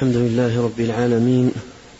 الحمد 0.00 0.16
لله 0.16 0.62
رب 0.64 0.80
العالمين 0.80 1.50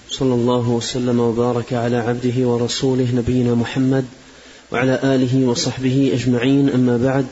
صلى 0.08 0.34
الله 0.34 0.68
وسلم 0.68 1.20
وبارك 1.20 1.72
على 1.72 1.96
عبده 1.96 2.48
ورسوله 2.48 3.08
نبينا 3.14 3.54
محمد 3.54 4.04
وعلى 4.72 5.00
آله 5.04 5.48
وصحبه 5.48 6.10
أجمعين 6.14 6.70
أما 6.70 6.96
بعد 6.96 7.26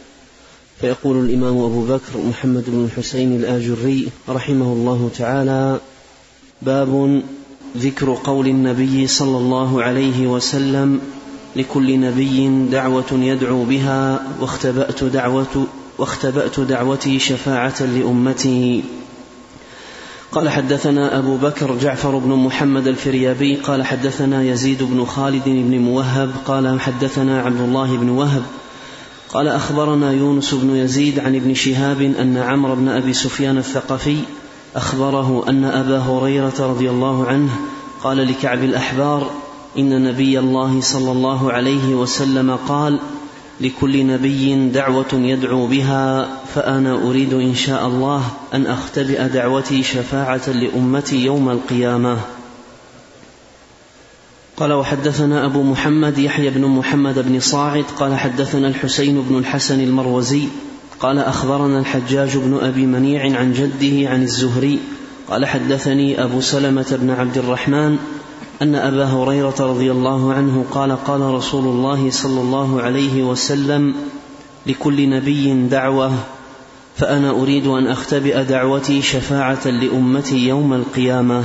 فيقول 0.81 1.25
الإمام 1.25 1.59
أبو 1.59 1.85
بكر 1.85 2.19
محمد 2.29 2.65
بن 2.67 2.85
الحسين 2.85 3.37
الآجري 3.37 4.09
رحمه 4.29 4.73
الله 4.73 5.11
تعالى 5.19 5.81
باب 6.63 7.23
ذكر 7.77 8.19
قول 8.25 8.47
النبي 8.47 9.07
صلى 9.07 9.37
الله 9.39 9.83
عليه 9.83 10.27
وسلم 10.27 11.01
لكل 11.57 12.01
نبي 12.01 12.69
دعوة 12.71 13.13
يدعو 13.13 13.65
بها 13.65 14.27
واختبأت 14.41 15.05
دعوة 15.05 15.67
واختبأت 15.99 16.61
دعوتي 16.61 17.19
شفاعة 17.19 17.83
لأمتي. 17.83 18.83
قال 20.39 20.49
حدثنا 20.49 21.19
أبو 21.19 21.37
بكر 21.37 21.77
جعفر 21.77 22.19
بن 22.19 22.29
محمد 22.29 22.87
الفريابي 22.87 23.57
قال 23.57 23.87
حدثنا 23.87 24.43
يزيد 24.43 24.83
بن 24.83 25.05
خالد 25.05 25.45
بن 25.45 25.79
موهب 25.79 26.31
قال 26.47 26.81
حدثنا 26.81 27.43
عبد 27.43 27.61
الله 27.61 27.97
بن 27.97 28.09
وهب 28.09 28.43
قال 29.29 29.49
أخبرنا 29.49 30.13
يونس 30.13 30.55
بن 30.55 30.77
يزيد 30.77 31.19
عن 31.19 31.37
ابن 31.37 31.55
شهاب 31.55 32.01
أن 32.01 32.37
عمرو 32.37 32.75
بن 32.75 32.89
أبي 32.89 33.13
سفيان 33.13 33.59
الثقفي 33.59 34.17
أخبره 34.77 35.45
أن 35.49 35.65
أبا 35.65 35.99
هريرة 35.99 36.55
رضي 36.61 36.91
الله 36.91 37.27
عنه 37.27 37.51
قال 38.03 38.17
لكعب 38.17 38.65
الأحبار 38.65 39.31
إن 39.79 40.05
نبي 40.05 40.39
الله 40.39 40.81
صلى 40.81 41.13
الله 41.13 41.53
عليه 41.53 41.95
وسلم 41.95 42.59
قال 42.69 43.01
لكل 43.61 44.07
نبي 44.07 44.69
دعوة 44.69 45.13
يدعو 45.13 45.67
بها 45.67 46.29
فأنا 46.55 46.95
أريد 46.95 47.35
إن 47.35 47.55
شاء 47.55 47.87
الله 47.87 48.25
أن 48.55 48.67
أختبئ 48.67 49.29
دعوتي 49.29 49.83
شفاعة 49.83 50.51
لأمتي 50.51 51.25
يوم 51.25 51.51
القيامة. 51.51 52.19
قال 54.57 54.73
وحدثنا 54.73 55.45
أبو 55.45 55.63
محمد 55.63 56.19
يحيى 56.19 56.51
بن 56.51 56.65
محمد 56.65 57.19
بن 57.19 57.41
صاعد 57.41 57.85
قال 57.99 58.15
حدثنا 58.15 58.69
الحسين 58.69 59.23
بن 59.23 59.39
الحسن 59.39 59.81
المروزي 59.81 60.49
قال 61.01 61.19
أخبرنا 61.19 61.79
الحجاج 61.79 62.37
بن 62.37 62.59
أبي 62.63 62.87
منيع 62.87 63.39
عن 63.39 63.53
جده 63.53 64.11
عن 64.11 64.23
الزهري 64.23 64.79
قال 65.29 65.47
حدثني 65.47 66.25
أبو 66.25 66.41
سلمة 66.41 66.99
بن 67.01 67.11
عبد 67.11 67.39
الرحمن 67.39 67.99
أن 68.63 68.75
أبا 68.75 69.05
هريرة 69.05 69.55
رضي 69.61 69.93
الله 69.93 70.33
عنه 70.33 70.65
قال 70.71 71.05
قال 71.05 71.21
رسول 71.21 71.65
الله 71.65 72.11
صلى 72.11 72.41
الله 72.41 72.83
عليه 72.83 73.23
وسلم 73.23 73.95
لكل 74.67 75.11
نبي 75.11 75.67
دعوة 75.67 76.13
فأنا 76.97 77.31
أريد 77.31 77.67
أن 77.67 77.87
أختبئ 77.87 78.45
دعوتي 78.45 79.03
شفاعة 79.03 79.69
لأمتي 79.69 80.37
يوم 80.37 80.73
القيامة. 80.73 81.45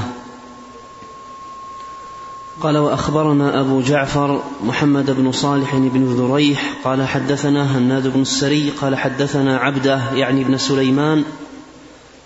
قال 2.61 2.77
وأخبرنا 2.77 3.59
أبو 3.61 3.81
جعفر 3.81 4.43
محمد 4.63 5.11
بن 5.11 5.31
صالح 5.31 5.75
بن 5.75 6.03
ذريح 6.03 6.73
قال 6.83 7.07
حدثنا 7.07 7.77
هناد 7.77 8.07
بن 8.07 8.21
السري 8.21 8.69
قال 8.69 8.95
حدثنا 8.95 9.57
عبده 9.57 10.01
يعني 10.13 10.41
ابن 10.41 10.57
سليمان 10.57 11.23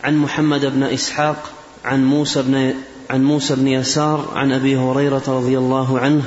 عن 0.03 0.17
محمد 0.17 0.65
بن 0.65 0.83
إسحاق 0.83 1.52
عن 1.85 2.05
موسى 2.05 2.41
بن 2.41 2.73
عن 3.09 3.23
موسى 3.23 3.55
بن 3.55 3.67
يسار 3.67 4.31
عن 4.36 4.52
أبي 4.52 4.77
هريرة 4.77 5.23
رضي 5.27 5.58
الله 5.58 6.00
عنه 6.00 6.23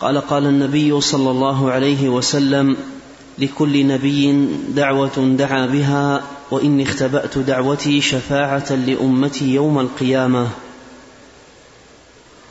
قال 0.00 0.20
قال 0.20 0.46
النبي 0.46 1.00
صلى 1.00 1.30
الله 1.30 1.70
عليه 1.70 2.08
وسلم 2.08 2.76
لكل 3.38 3.86
نبي 3.86 4.48
دعوة 4.68 5.34
دعا 5.38 5.66
بها 5.66 6.22
وإني 6.50 6.82
اختبأت 6.82 7.38
دعوتي 7.38 8.00
شفاعة 8.00 8.72
لأمتي 8.72 9.54
يوم 9.54 9.78
القيامة. 9.78 10.48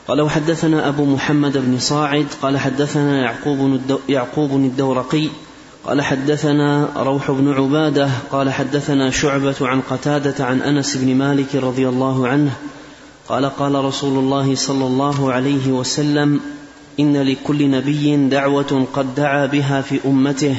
قال 0.07 0.21
وحدثنا 0.21 0.87
أبو 0.89 1.05
محمد 1.05 1.57
بن 1.57 1.79
صاعد 1.79 2.27
قال 2.41 2.57
حدثنا 2.57 3.21
يعقوب 3.21 3.81
يعقوب 4.09 4.51
الدورقي 4.51 5.29
قال 5.85 6.01
حدثنا 6.01 6.89
روح 6.97 7.31
بن 7.31 7.53
عبادة 7.53 8.09
قال 8.31 8.49
حدثنا 8.49 9.11
شعبة 9.11 9.55
عن 9.61 9.81
قتادة 9.81 10.45
عن 10.45 10.61
أنس 10.61 10.97
بن 10.97 11.15
مالك 11.15 11.55
رضي 11.55 11.89
الله 11.89 12.27
عنه 12.27 12.51
قال 13.29 13.45
قال 13.45 13.75
رسول 13.75 14.17
الله 14.17 14.55
صلى 14.55 14.85
الله 14.85 15.33
عليه 15.33 15.67
وسلم 15.67 16.39
إن 16.99 17.17
لكل 17.17 17.71
نبي 17.71 18.27
دعوة 18.27 18.87
قد 18.93 19.15
دعا 19.15 19.45
بها 19.45 19.81
في 19.81 19.99
أمته 20.05 20.55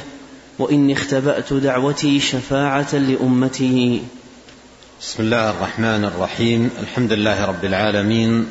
وإني 0.59 0.93
اختبأت 0.93 1.53
دعوتي 1.53 2.21
شفاعة 2.21 2.95
لأمته. 2.95 4.01
بسم 5.01 5.23
الله 5.23 5.51
الرحمن 5.51 6.05
الرحيم 6.05 6.71
الحمد 6.81 7.13
لله 7.13 7.45
رب 7.45 7.65
العالمين 7.65 8.47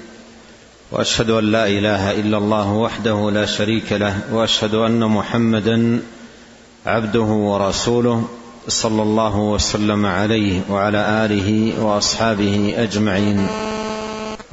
وأشهد 0.91 1.29
أن 1.29 1.51
لا 1.51 1.67
إله 1.67 2.11
إلا 2.11 2.37
الله 2.37 2.73
وحده 2.73 3.31
لا 3.31 3.45
شريك 3.45 3.91
له 3.91 4.19
وأشهد 4.31 4.75
أن 4.75 4.99
محمدا 4.99 5.99
عبده 6.85 7.21
ورسوله 7.21 8.27
صلى 8.67 9.01
الله 9.01 9.37
وسلم 9.37 10.05
عليه 10.05 10.61
وعلى 10.69 11.25
آله 11.25 11.73
وأصحابه 11.83 12.73
أجمعين. 12.77 13.47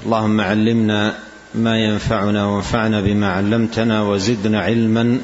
اللهم 0.06 0.40
علمنا 0.40 1.14
ما 1.54 1.78
ينفعنا 1.78 2.46
وانفعنا 2.46 3.00
بما 3.00 3.32
علمتنا 3.32 4.02
وزدنا 4.02 4.60
علما 4.60 5.18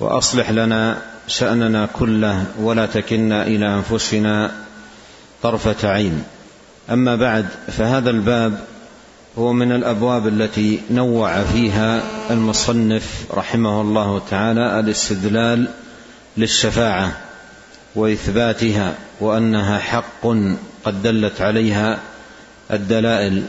وأصلح 0.00 0.50
لنا 0.50 0.98
شأننا 1.28 1.88
كله 1.92 2.44
ولا 2.60 2.86
تكلنا 2.86 3.46
إلى 3.46 3.74
أنفسنا 3.74 4.50
طرفة 5.42 5.88
عين. 5.88 6.24
أما 6.90 7.16
بعد 7.16 7.46
فهذا 7.66 8.10
الباب 8.10 8.58
هو 9.38 9.52
من 9.52 9.72
الأبواب 9.72 10.28
التي 10.28 10.80
نوع 10.90 11.42
فيها 11.42 12.02
المصنف 12.30 13.24
رحمه 13.34 13.80
الله 13.80 14.22
تعالى 14.30 14.80
الاستدلال 14.80 15.68
للشفاعة 16.36 17.12
وإثباتها 17.94 18.94
وأنها 19.20 19.78
حق 19.78 20.26
قد 20.84 21.02
دلت 21.02 21.40
عليها 21.40 21.98
الدلائل 22.70 23.42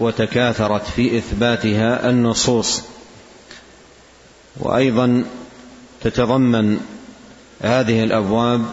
وتكاثرت 0.00 0.86
في 0.86 1.18
إثباتها 1.18 2.10
النصوص. 2.10 2.82
وأيضا 4.56 5.24
تتضمن 6.02 6.80
هذه 7.60 8.04
الأبواب 8.04 8.64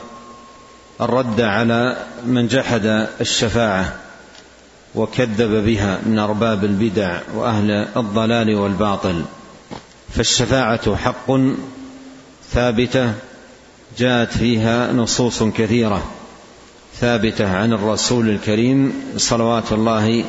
الرد 1.02 1.42
على 1.42 1.98
من 2.26 2.48
جحد 2.48 3.08
الشفاعة 3.22 3.94
وكذب 4.96 5.66
بها 5.66 6.00
من 6.06 6.20
أرباب 6.20 6.64
البدع 6.64 7.20
وأهل 7.36 7.72
الضلال 7.98 8.56
والباطل. 8.56 9.24
فالشفاعة 10.16 10.96
حق 10.96 11.32
ثابتة 12.52 13.14
جاءت 13.98 14.38
فيها 14.38 14.94
نصوص 14.94 15.44
كثيرة. 15.44 16.04
ثابتة 17.00 17.58
عن 17.58 17.74
الرسول 17.74 18.30
الكريم 18.30 18.94
صلوات 19.18 19.72
الله 19.72 20.24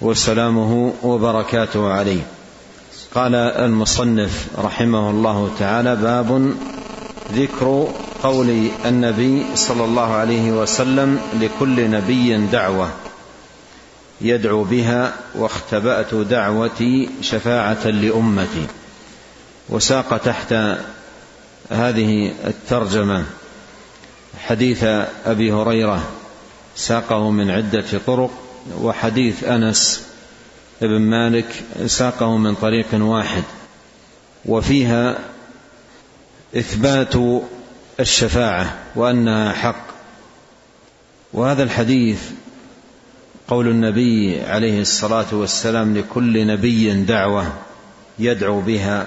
وسلامه 0.00 0.92
وبركاته 1.02 1.92
عليه. 1.92 2.22
قال 3.14 3.34
المصنف 3.34 4.46
رحمه 4.58 5.10
الله 5.10 5.50
تعالى 5.58 5.96
باب 5.96 6.54
ذكر 7.34 7.88
قول 8.22 8.68
النبي 8.86 9.44
صلى 9.54 9.84
الله 9.84 10.12
عليه 10.12 10.52
وسلم 10.52 11.20
لكل 11.40 11.90
نبي 11.90 12.36
دعوة 12.36 12.88
يدعو 14.20 14.64
بها 14.64 15.12
واختبأت 15.34 16.14
دعوتي 16.14 17.08
شفاعة 17.20 17.86
لأمتي. 17.86 18.66
وساق 19.68 20.16
تحت 20.16 20.54
هذه 21.70 22.32
الترجمة. 22.46 23.24
حديث 24.46 24.84
أبي 25.24 25.52
هريرة 25.52 26.10
ساقه 26.76 27.30
من 27.30 27.50
عدة 27.50 27.84
طرق 28.06 28.30
وحديث 28.80 29.44
أنس 29.44 30.06
بن 30.80 31.00
مالك 31.00 31.62
ساقه 31.86 32.36
من 32.36 32.54
طريق 32.54 32.86
واحد 32.92 33.42
وفيها 34.44 35.18
إثبات 36.56 37.14
الشفاعة 38.00 38.78
وأنها 38.96 39.52
حق. 39.52 39.86
وهذا 41.32 41.62
الحديث 41.62 42.20
قول 43.48 43.68
النبي 43.68 44.40
عليه 44.40 44.80
الصلاة 44.80 45.26
والسلام 45.32 45.96
لكل 45.96 46.46
نبي 46.46 46.92
دعوة 46.94 47.52
يدعو 48.18 48.60
بها. 48.60 49.06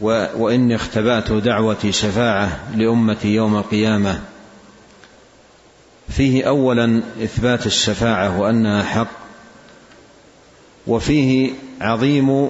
وإني 0.00 0.74
اختبأت 0.74 1.32
دعوتي 1.32 1.92
شفاعة 1.92 2.60
لأمتي 2.76 3.28
يوم 3.28 3.56
القيامة. 3.56 4.20
فيه 6.08 6.44
اولا 6.48 7.02
إثبات 7.22 7.66
الشفاعة 7.66 8.40
وأنها 8.40 8.82
حق 8.82 9.10
وفيه 10.86 11.52
عظيم 11.80 12.48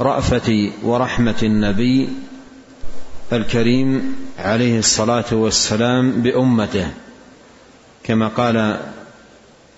رأفة 0.00 0.70
ورحمة 0.82 1.38
النبي 1.42 2.08
الكريم 3.32 4.16
عليه 4.38 4.78
الصلاة 4.78 5.24
والسلام 5.32 6.10
بأمته 6.10 6.90
كما 8.04 8.28
قال 8.28 8.80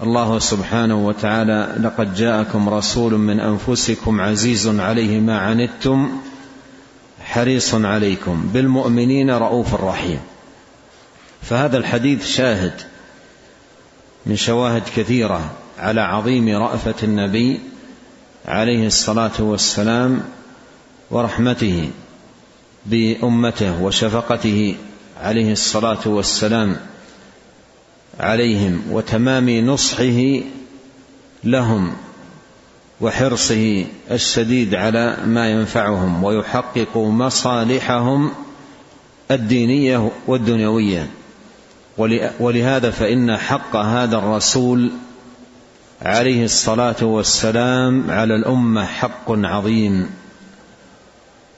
الله 0.03 0.39
سبحانه 0.39 1.07
وتعالى 1.07 1.75
لقد 1.81 2.15
جاءكم 2.15 2.69
رسول 2.69 3.13
من 3.13 3.41
أنفسكم 3.41 4.21
عزيز 4.21 4.81
عليه 4.81 5.21
ما 5.21 5.39
عنتم 5.39 6.21
حريص 7.25 7.75
عليكم 7.75 8.51
بالمؤمنين 8.53 9.31
رؤوف 9.31 9.75
رحيم. 9.75 10.21
فهذا 11.43 11.79
الحديث 11.79 12.27
شاهد 12.27 12.73
من 14.27 14.37
شواهد 14.37 14.83
كثيرة 14.97 15.51
على 15.79 16.01
عظيم 16.01 16.49
رأفة 16.49 16.95
النبي 17.03 17.61
عليه 18.49 18.87
الصلاة 18.87 19.39
والسلام 19.41 20.23
ورحمته 21.11 21.91
بأمته 22.87 23.83
وشفقته 23.83 24.77
عليه 25.23 25.53
الصلاة 25.53 26.07
والسلام. 26.07 26.77
عليهم 28.21 28.83
وتمام 28.91 29.51
نصحه 29.51 30.41
لهم 31.45 31.93
وحرصه 33.01 33.85
الشديد 34.11 34.75
على 34.75 35.17
ما 35.27 35.51
ينفعهم 35.51 36.25
ويحقق 36.25 36.97
مصالحهم 36.97 38.31
الدينية 39.31 40.11
والدنيوية. 40.27 41.11
ولهذا 42.41 42.91
فإن 42.91 43.37
حق 43.37 43.77
هذا 43.77 44.19
الرسول 44.19 44.91
عليه 46.03 46.45
الصلاة 46.45 47.05
والسلام 47.05 48.11
على 48.11 48.37
الأمة 48.37 48.85
حق 48.85 49.27
عظيم. 49.29 50.11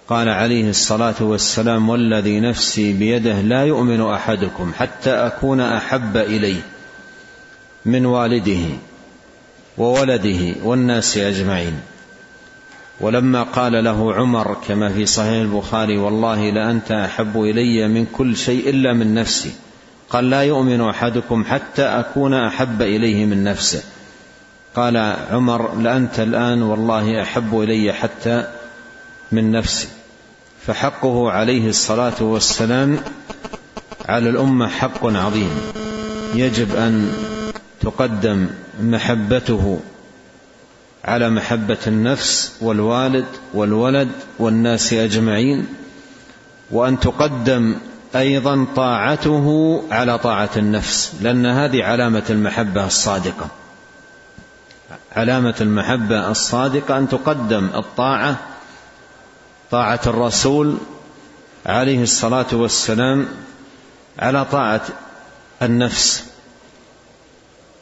قال 0.09 0.29
عليه 0.29 0.71
الصلاة 0.71 1.15
والسلام 1.21 1.89
والذي 1.89 2.41
نفسي 2.41 2.93
بيده 2.93 3.41
لا 3.41 3.65
يؤمن 3.65 4.01
أحدكم 4.01 4.73
حتى 4.79 5.11
أكون 5.11 5.61
أحب 5.61 6.17
إليه 6.17 6.61
من 7.85 8.07
والده 8.07 8.67
وولده 9.79 10.55
والناس 10.63 11.17
أجمعين. 11.17 11.81
ولما 13.01 13.43
قال 13.43 13.85
له 13.85 14.15
عمر 14.15 14.57
كما 14.69 14.89
في 14.89 15.07
صحيح 15.07 15.31
البخاري 15.31 15.99
والله 15.99 16.51
لأنت 16.51 16.93
أحب 16.93 17.43
إلي 17.43 17.89
من 17.89 18.07
كل 18.13 18.37
شيء 18.37 18.71
إلا 18.71 18.93
من 18.93 19.15
نفسي. 19.15 19.53
قال 20.11 20.31
لا 20.31 20.43
يؤمن 20.43 20.81
أحدكم 20.81 21.45
حتى 21.45 21.83
أكون 21.83 22.35
أحب 22.35 22.83
إليه 22.83 23.27
من 23.27 23.45
نفسه. 23.45 23.83
قال 24.77 24.97
عمر 25.31 25.79
لأنت 25.79 26.21
الآن 26.21 26.63
والله 26.63 27.23
أحب 27.23 27.61
إلي 27.61 27.93
حتى 27.93 28.49
من 29.35 29.53
نفسي 29.53 29.89
فحقه 30.67 31.31
عليه 31.31 31.69
الصلاة 31.69 32.23
والسلام 32.23 32.99
على 34.09 34.31
الأمة 34.31 34.69
حق 34.69 35.07
عظيم. 35.07 35.51
يجب 36.35 36.77
أن 36.77 37.13
تقدم 37.81 38.49
محبته 38.83 39.81
على 41.05 41.31
محبة 41.31 41.79
النفس 41.87 42.53
والوالد 42.61 43.27
والولد 43.55 44.09
والناس 44.39 44.93
أجمعين 44.93 45.67
وأن 46.71 47.01
تقدم 47.01 47.77
أيضا 48.17 48.67
طاعته 48.77 49.83
على 49.91 50.19
طاعة 50.19 50.51
النفس 50.57 51.15
لأن 51.21 51.47
هذه 51.47 51.85
علامة 51.85 52.23
المحبة 52.31 52.87
الصادقة. 52.87 53.49
علامة 55.17 55.55
المحبة 55.61 56.31
الصادقة 56.31 56.99
أن 56.99 57.09
تقدم 57.09 57.71
الطاعة 57.75 58.37
طاعة 59.71 60.01
الرسول 60.07 60.77
عليه 61.67 62.03
الصلاة 62.03 62.47
والسلام 62.53 63.27
على 64.19 64.45
طاعة 64.45 64.83
النفس. 65.63 66.25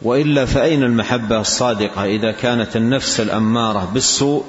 وإلا 0.02 0.46
فأين 0.46 0.82
المحبة 0.82 1.40
الصادقة 1.40 2.04
إذا 2.04 2.32
كانت 2.32 2.76
النفس 2.76 3.20
الأمارة 3.20 3.90
بالسوء 3.94 4.44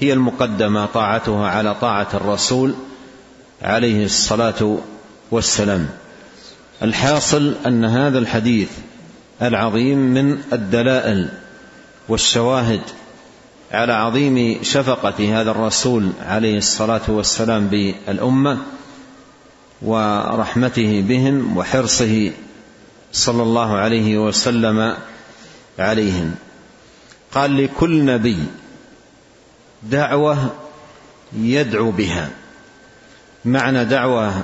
هي 0.00 0.12
المقدمة 0.12 0.86
طاعتها 0.86 1.48
على 1.48 1.74
طاعة 1.74 2.08
الرسول 2.14 2.74
عليه 3.62 4.04
الصلاة 4.04 4.78
والسلام. 5.30 5.88
الحاصل 6.82 7.54
أن 7.66 7.84
هذا 7.84 8.18
الحديث 8.18 8.68
العظيم 9.42 9.98
من 9.98 10.42
الدلائل 10.52 11.28
والشواهد 12.08 12.80
على 13.74 13.92
عظيم 13.92 14.58
شفقة 14.62 15.40
هذا 15.40 15.50
الرسول 15.50 16.10
عليه 16.26 16.58
الصلاة 16.58 17.00
والسلام 17.08 17.68
بالأمة 17.68 18.58
ورحمته 19.82 21.04
بهم 21.08 21.56
وحرصه 21.56 22.32
صلى 23.12 23.42
الله 23.42 23.76
عليه 23.76 24.18
وسلم 24.18 24.96
عليهم. 25.78 26.34
قال 27.32 27.64
لكل 27.64 28.04
نبي 28.04 28.38
دعوة 29.82 30.50
يدعو 31.36 31.90
بها. 31.90 32.30
معنى 33.44 33.84
دعوة 33.84 34.42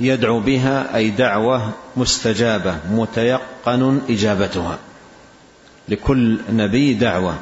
يدعو 0.00 0.40
بها 0.40 0.96
أي 0.96 1.10
دعوة 1.10 1.72
مستجابة 1.96 2.76
متيقن 2.90 4.00
إجابتها. 4.10 4.78
لكل 5.88 6.40
نبي 6.52 6.94
دعوة. 6.94 7.38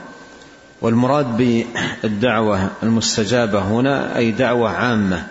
والمراد 0.81 1.37
بالدعوة 1.37 2.71
المستجابة 2.83 3.59
هنا 3.59 4.17
أي 4.17 4.31
دعوة 4.31 4.71
عامة. 4.71 5.27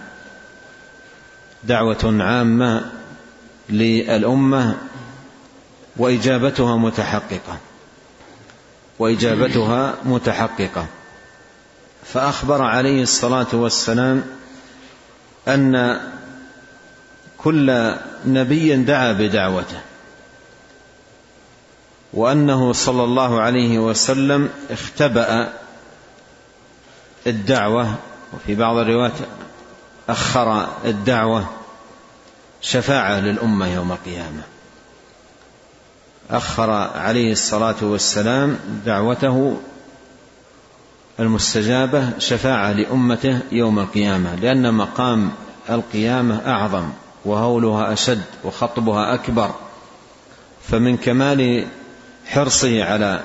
دعوة 1.64 2.18
عامة 2.20 2.92
للأمة 3.70 4.78
وإجابتها 5.98 6.78
متحققة. 6.78 7.58
وإجابتها 9.00 9.96
متحققة. 10.06 10.86
فأخبر 12.14 12.62
عليه 12.62 13.02
الصلاة 13.02 13.48
والسلام 13.54 14.24
أن 15.48 16.00
كل 17.38 17.96
نبي 18.26 18.76
دعا 18.76 19.12
بدعوته. 19.12 19.80
وأنه 22.14 22.74
صلى 22.74 23.04
الله 23.04 23.42
عليه 23.42 23.80
وسلم 23.80 24.50
اختبأ 24.72 25.54
الدعوة 27.28 27.96
وفي 28.34 28.56
بعض 28.56 28.78
الروايات 28.78 29.14
أخر 30.10 30.68
الدعوة 30.86 31.46
شفاعة 32.62 33.20
للأمة 33.20 33.74
يوم 33.74 33.92
القيامة. 33.92 34.42
أخر 36.32 36.72
عليه 36.96 37.32
الصلاة 37.32 37.76
والسلام 37.82 38.60
دعوته 38.86 39.58
المستجابة 41.20 42.20
شفاعة 42.20 42.72
لأمته 42.72 43.40
يوم 43.52 43.80
القيامة 43.80 44.36
لأن 44.36 44.74
مقام 44.74 45.32
القيامة 45.70 46.42
أعظم 46.48 46.90
وهولها 47.26 47.94
أشد 47.94 48.24
وخطبها 48.44 49.14
أكبر. 49.14 49.52
فمن 50.68 50.98
كمال 50.98 51.68
حرصه 52.38 52.84
على 52.84 53.20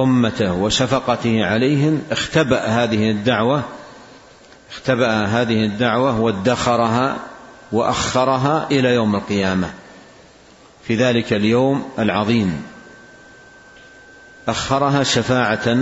أمته 0.00 0.52
وشفقته 0.52 1.44
عليهم 1.44 2.02
اختبأ 2.10 2.60
هذه 2.66 3.10
الدعوة 3.10 3.62
اختبأ 4.70 5.24
هذه 5.24 5.64
الدعوة 5.64 6.20
وادخرها 6.20 7.16
وأخرها 7.72 8.68
إلى 8.70 8.94
يوم 8.94 9.16
القيامة. 9.16 9.70
في 10.84 10.96
ذلك 10.96 11.32
اليوم 11.32 11.88
العظيم. 11.98 12.62
أخرها 14.48 15.02
شفاعة 15.02 15.76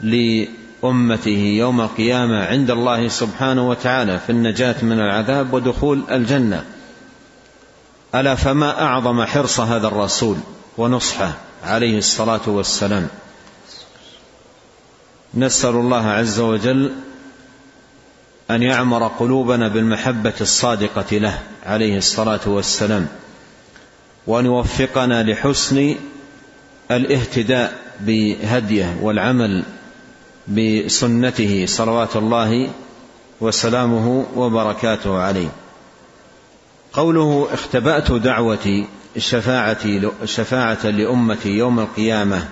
لأمته 0.00 1.56
يوم 1.58 1.80
القيامة 1.80 2.44
عند 2.44 2.70
الله 2.70 3.08
سبحانه 3.08 3.68
وتعالى 3.68 4.18
في 4.18 4.30
النجاة 4.30 4.76
من 4.82 5.00
العذاب 5.00 5.52
ودخول 5.52 6.02
الجنة. 6.10 6.64
ألا 8.14 8.34
فما 8.34 8.82
أعظم 8.82 9.24
حرص 9.24 9.60
هذا 9.60 9.88
الرسول؟ 9.88 10.36
ونصحه 10.78 11.32
عليه 11.64 11.98
الصلاة 11.98 12.40
والسلام. 12.46 13.08
نسأل 15.34 15.70
الله 15.70 16.06
عز 16.06 16.40
وجل 16.40 16.92
أن 18.50 18.62
يعمر 18.62 19.08
قلوبنا 19.08 19.68
بالمحبة 19.68 20.34
الصادقة 20.40 21.16
له 21.18 21.38
عليه 21.66 21.98
الصلاة 21.98 22.40
والسلام 22.46 23.08
وأن 24.26 24.44
يوفقنا 24.46 25.22
لحسن 25.22 25.94
الاهتداء 26.90 27.78
بهديه 28.00 28.96
والعمل 29.02 29.64
بسنته 30.48 31.66
صلوات 31.68 32.16
الله 32.16 32.70
وسلامه 33.40 34.26
وبركاته 34.36 35.18
عليه. 35.18 35.48
قوله 36.92 37.48
اختبأت 37.52 38.12
دعوتي 38.12 38.86
الشفاعة 39.16 40.10
شفاعة 40.24 40.86
لأمتي 40.86 41.48
يوم 41.48 41.80
القيامة 41.80 42.48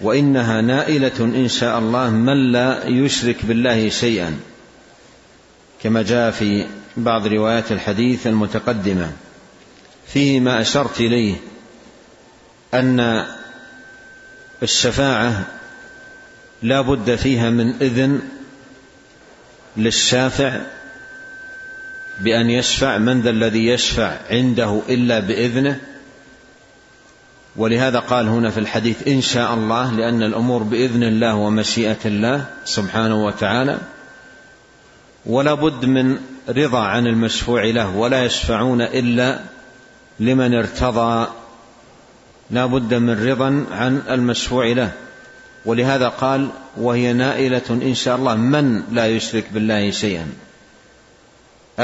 وإنها 0.00 0.60
نائلة 0.60 1.20
إن 1.20 1.48
شاء 1.48 1.78
الله 1.78 2.10
من 2.10 2.52
لا 2.52 2.86
يشرك 2.88 3.44
بالله 3.44 3.88
شيئا 3.88 4.40
كما 5.82 6.02
جاء 6.02 6.30
في 6.30 6.66
بعض 6.96 7.26
روايات 7.26 7.72
الحديث 7.72 8.26
المتقدمة. 8.26 9.12
فيه 10.06 10.40
ما 10.40 10.60
أشرت 10.60 11.00
إليه 11.00 11.34
أن 12.74 13.26
الشفاعة 14.62 15.44
لا 16.62 16.80
بد 16.80 17.14
فيها 17.14 17.50
من 17.50 17.74
إذن 17.80 18.20
للشافع 19.76 20.60
بأن 22.20 22.50
يشفع 22.50 22.98
من 22.98 23.20
ذا 23.20 23.30
الذي 23.30 23.66
يشفع 23.66 24.16
عنده 24.30 24.80
إلا 24.88 25.20
بإذنه. 25.20 25.80
ولهذا 27.56 27.98
قال 27.98 28.28
هنا 28.28 28.50
في 28.50 28.60
الحديث 28.60 29.08
إن 29.08 29.20
شاء 29.20 29.54
الله 29.54 29.92
لأن 29.92 30.22
الأمور 30.22 30.62
بإذن 30.62 31.02
الله 31.02 31.34
ومشيئة 31.34 31.98
الله 32.04 32.46
سبحانه 32.64 33.24
وتعالى. 33.24 33.78
ولا 35.26 35.54
بد 35.54 35.84
من 35.84 36.18
رضا 36.48 36.80
عن 36.80 37.06
المشفوع 37.06 37.64
له 37.64 37.96
ولا 37.96 38.24
يشفعون 38.24 38.80
إلا 38.80 39.40
لمن 40.20 40.54
ارتضى. 40.54 41.26
لا 42.50 42.66
بد 42.66 42.94
من 42.94 43.28
رضا 43.28 43.66
عن 43.70 44.02
المشفوع 44.10 44.66
له. 44.66 44.92
ولهذا 45.64 46.08
قال 46.08 46.48
وهي 46.76 47.12
نائلة 47.12 47.62
إن 47.70 47.94
شاء 47.94 48.16
الله 48.16 48.34
من 48.34 48.82
لا 48.92 49.06
يشرك 49.06 49.44
بالله 49.52 49.90
شيئا؟ 49.90 50.26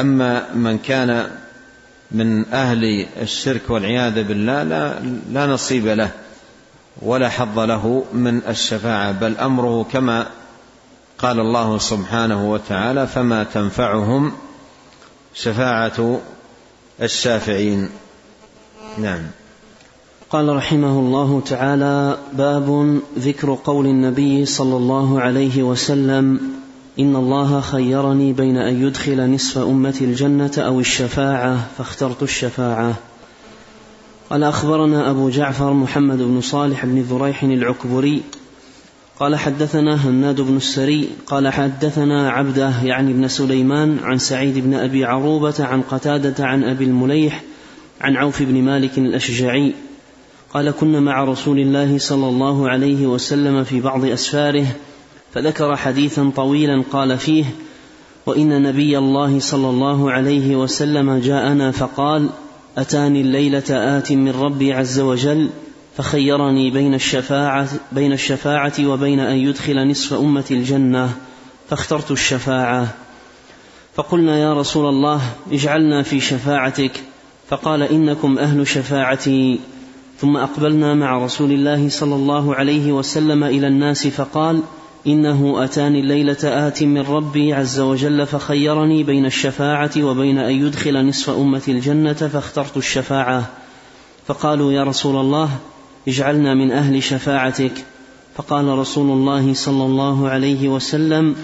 أما 0.00 0.54
من 0.54 0.78
كان 0.78 1.30
من 2.10 2.52
أهل 2.52 3.06
الشرك 3.22 3.70
والعياذ 3.70 4.24
بالله 4.24 4.62
لا, 4.62 5.00
لا 5.32 5.46
نصيب 5.46 5.86
له 5.86 6.10
ولا 7.02 7.28
حظ 7.28 7.58
له 7.58 8.04
من 8.12 8.40
الشفاعة 8.48 9.12
بل 9.12 9.36
أمره 9.36 9.86
كما 9.92 10.26
قال 11.18 11.40
الله 11.40 11.78
سبحانه 11.78 12.50
وتعالى 12.50 13.06
فما 13.06 13.44
تنفعهم 13.44 14.32
شفاعة 15.34 16.20
الشافعين. 17.02 17.88
نعم. 18.98 19.22
قال 20.30 20.56
رحمه 20.56 20.98
الله 20.98 21.42
تعالى 21.46 22.18
باب 22.32 23.00
ذكر 23.18 23.58
قول 23.64 23.86
النبي 23.86 24.46
صلى 24.46 24.76
الله 24.76 25.20
عليه 25.20 25.62
وسلم 25.62 26.40
إن 26.98 27.16
الله 27.16 27.60
خيرني 27.60 28.32
بين 28.32 28.56
أن 28.56 28.82
يدخل 28.86 29.30
نصف 29.30 29.58
أمتي 29.58 30.04
الجنة 30.04 30.52
أو 30.58 30.80
الشفاعة 30.80 31.66
فاخترت 31.78 32.22
الشفاعة. 32.22 32.94
قال 34.30 34.42
أخبرنا 34.42 35.10
أبو 35.10 35.30
جعفر 35.30 35.72
محمد 35.72 36.18
بن 36.18 36.40
صالح 36.40 36.86
بن 36.86 37.00
ذريح 37.00 37.42
العكبري 37.42 38.22
قال 39.20 39.36
حدثنا 39.36 39.94
هناد 40.08 40.40
بن 40.40 40.56
السري 40.56 41.08
قال 41.26 41.48
حدثنا 41.48 42.30
عبده 42.30 42.72
يعني 42.82 43.10
ابن 43.10 43.28
سليمان 43.28 43.98
عن 44.02 44.18
سعيد 44.18 44.58
بن 44.58 44.74
أبي 44.74 45.04
عروبة 45.04 45.54
عن 45.60 45.82
قتادة 45.82 46.46
عن 46.46 46.64
أبي 46.64 46.84
المليح 46.84 47.42
عن 48.00 48.16
عوف 48.16 48.42
بن 48.42 48.62
مالك 48.62 48.98
الأشجعي. 48.98 49.74
قال 50.54 50.70
كنا 50.70 51.00
مع 51.00 51.24
رسول 51.24 51.58
الله 51.58 51.98
صلى 51.98 52.28
الله 52.28 52.68
عليه 52.68 53.06
وسلم 53.06 53.64
في 53.64 53.80
بعض 53.80 54.04
أسفاره 54.04 54.66
فذكر 55.36 55.76
حديثا 55.76 56.32
طويلا 56.36 56.82
قال 56.92 57.18
فيه 57.18 57.44
وإن 58.26 58.62
نبي 58.62 58.98
الله 58.98 59.40
صلى 59.40 59.70
الله 59.70 60.12
عليه 60.12 60.56
وسلم 60.56 61.18
جاءنا 61.18 61.70
فقال 61.70 62.30
أتاني 62.78 63.20
الليلة 63.20 63.64
آت 63.70 64.12
من 64.12 64.30
ربي 64.30 64.72
عز 64.72 65.00
وجل 65.00 65.48
فخيرني 65.96 66.70
بين 66.70 66.94
الشفاعة 66.94 67.68
بين 67.92 68.12
الشفاعة 68.12 68.72
وبين 68.80 69.20
أن 69.20 69.36
يدخل 69.36 69.88
نصف 69.88 70.14
أمة 70.14 70.44
الجنة 70.50 71.12
فاخترت 71.68 72.10
الشفاعة. 72.10 72.88
فقلنا 73.94 74.38
يا 74.38 74.54
رسول 74.54 74.88
الله 74.88 75.20
اجعلنا 75.52 76.02
في 76.02 76.20
شفاعتك 76.20 76.92
فقال 77.48 77.82
إنكم 77.82 78.38
أهل 78.38 78.66
شفاعتي. 78.66 79.58
ثم 80.20 80.36
أقبلنا 80.36 80.94
مع 80.94 81.24
رسول 81.24 81.52
الله 81.52 81.88
صلى 81.88 82.14
الله 82.14 82.54
عليه 82.54 82.92
وسلم 82.92 83.44
إلى 83.44 83.66
الناس 83.66 84.06
فقال 84.06 84.62
إنه 85.06 85.64
أتاني 85.64 86.00
الليلة 86.00 86.36
آت 86.44 86.82
من 86.82 87.00
ربي 87.00 87.54
عز 87.54 87.80
وجل 87.80 88.26
فخيرني 88.26 89.02
بين 89.02 89.26
الشفاعة 89.26 89.90
وبين 89.98 90.38
أن 90.38 90.66
يدخل 90.66 91.06
نصف 91.06 91.30
أمة 91.30 91.62
الجنة 91.68 92.12
فاخترت 92.12 92.76
الشفاعة. 92.76 93.50
فقالوا 94.26 94.72
يا 94.72 94.84
رسول 94.84 95.16
الله 95.16 95.50
اجعلنا 96.08 96.54
من 96.54 96.70
أهل 96.70 97.02
شفاعتك. 97.02 97.72
فقال 98.36 98.78
رسول 98.78 99.10
الله 99.10 99.54
صلى 99.54 99.84
الله 99.84 100.28
عليه 100.28 100.68
وسلم 100.68 101.36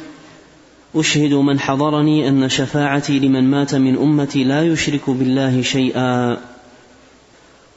أشهد 0.94 1.32
من 1.32 1.60
حضرني 1.60 2.28
أن 2.28 2.48
شفاعتي 2.48 3.18
لمن 3.18 3.50
مات 3.50 3.74
من 3.74 3.96
أمتي 3.96 4.44
لا 4.44 4.62
يشرك 4.62 5.10
بالله 5.10 5.62
شيئا. 5.62 6.51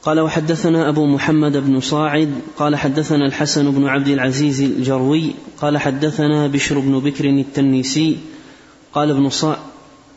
قال 0.06 0.20
وحدثنا 0.20 0.88
أبو 0.88 1.06
محمد 1.06 1.56
بن 1.56 1.80
صاعد 1.80 2.30
قال 2.58 2.76
حدثنا 2.76 3.26
الحسن 3.26 3.70
بن 3.70 3.86
عبد 3.86 4.08
العزيز 4.08 4.60
الجروي 4.60 5.30
قال 5.60 5.78
حدثنا 5.78 6.46
بشر 6.46 6.78
بن 6.78 6.98
بكر 7.00 7.24
التنيسي 7.24 8.16
قال 8.94 9.10
ابن 9.10 9.28
صاعد 9.30 9.58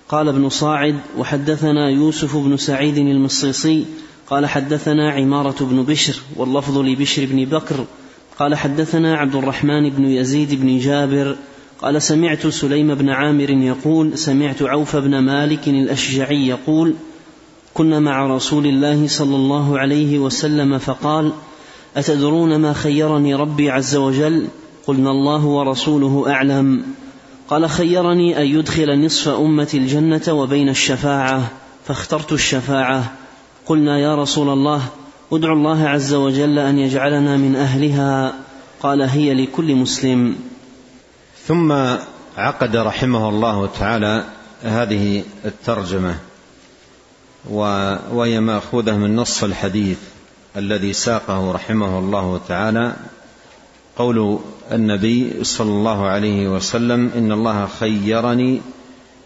قال 0.10 0.28
ابن 0.28 0.50
صاعد 0.50 0.96
وحدثنا 1.18 1.90
يوسف 1.90 2.38
بن 2.38 2.58
سعيد 2.58 2.98
المصيصي 2.98 3.86
قال 4.28 4.46
حدثنا 4.46 5.12
عمارة 5.12 5.66
بن 5.66 5.84
بشر 5.84 6.20
واللفظ 6.36 6.78
لبشر 6.78 7.26
بن 7.26 7.46
بكر 7.46 7.86
قال 8.40 8.56
حدثنا 8.56 9.16
عبد 9.18 9.36
الرحمن 9.36 9.90
بن 9.90 10.06
يزيد 10.06 10.62
بن 10.62 10.78
جابر 10.78 11.36
قال 11.82 12.02
سمعت 12.02 12.48
سليم 12.48 12.96
بن 12.96 13.10
عامر 13.10 13.50
يقول 13.50 14.18
سمعت 14.18 14.62
عوف 14.62 14.96
بن 14.96 15.20
مالك 15.20 15.68
الأشجعي 15.68 16.48
يقول 16.48 16.96
كنا 17.80 18.00
مع 18.00 18.26
رسول 18.26 18.66
الله 18.66 19.08
صلى 19.08 19.36
الله 19.36 19.80
عليه 19.80 20.20
وسلم 20.20 20.78
فقال 20.78 21.32
أتدرون 21.98 22.56
ما 22.56 22.74
خيرني 22.74 23.36
ربي 23.36 23.72
عز 23.72 23.96
وجل؟ 23.96 24.48
قلنا 24.88 25.12
الله 25.12 25.46
ورسوله 25.46 26.26
أعلم. 26.28 26.84
قال 27.50 27.70
خيرني 27.70 28.42
أن 28.42 28.46
يدخل 28.46 29.06
نصف 29.06 29.30
أمة 29.30 29.68
الجنة 29.74 30.34
وبين 30.34 30.70
الشفاعة 30.70 31.52
فاخترت 31.86 32.32
الشفاعة. 32.32 33.12
قلنا 33.66 34.00
يا 34.00 34.16
رسول 34.16 34.50
الله 34.50 34.82
ادعو 35.32 35.54
الله 35.54 35.88
عز 35.88 36.14
وجل 36.14 36.60
أن 36.60 36.80
يجعلنا 36.80 37.38
من 37.38 37.56
أهلها. 37.56 38.34
قال 38.84 39.02
هي 39.02 39.34
لكل 39.34 39.76
مسلم. 39.76 40.36
ثم 41.48 41.72
عقد 42.38 42.76
رحمه 42.76 43.30
الله 43.30 43.70
تعالى 43.80 44.24
هذه 44.64 45.24
الترجمة. 45.46 46.29
وهي 47.50 48.40
مأخوذة 48.40 48.98
من 48.98 49.16
نص 49.16 49.44
الحديث 49.44 49.98
الذي 50.58 50.94
ساقه 50.94 51.52
رحمه 51.52 52.00
الله 52.00 52.42
تعالى. 52.48 52.94
قول 53.96 54.40
النبي 54.72 55.44
صلى 55.44 55.70
الله 55.70 56.08
عليه 56.08 56.48
وسلم 56.48 57.12
إن 57.16 57.32
الله 57.32 57.68
خيرني 57.80 58.62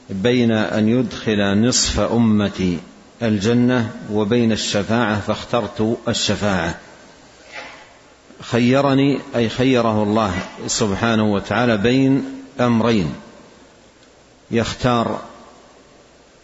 بين 0.10 0.52
أن 0.52 0.90
يدخل 0.90 1.68
نصف 1.68 2.00
أمتي 2.00 2.80
الجنة 3.22 3.92
وبين 4.12 4.52
الشفاعة 4.52 5.20
فاخترت 5.20 5.98
الشفاعة. 6.08 6.80
خيرني 8.42 9.20
أي 9.36 9.50
خيره 9.50 10.04
الله 10.04 10.34
سبحانه 10.68 11.34
وتعالى 11.34 11.78
بين 11.78 12.24
أمرين 12.60 13.14
يختار 14.52 15.22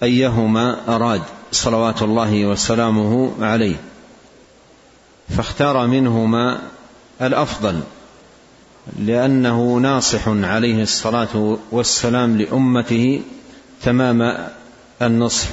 أيهما 0.04 0.96
أراد 0.96 1.22
صلوات 1.52 2.02
الله 2.02 2.46
وسلامه 2.46 3.32
عليه 3.40 3.76
فاختار 5.38 5.88
منهما 5.88 6.62
الأفضل 7.22 7.80
لأنه 9.00 9.76
ناصح 9.76 10.28
عليه 10.28 10.84
الصلاة 10.84 11.58
والسلام 11.72 12.38
لأمته 12.38 13.22
تمام 13.84 14.48
النصح 15.02 15.48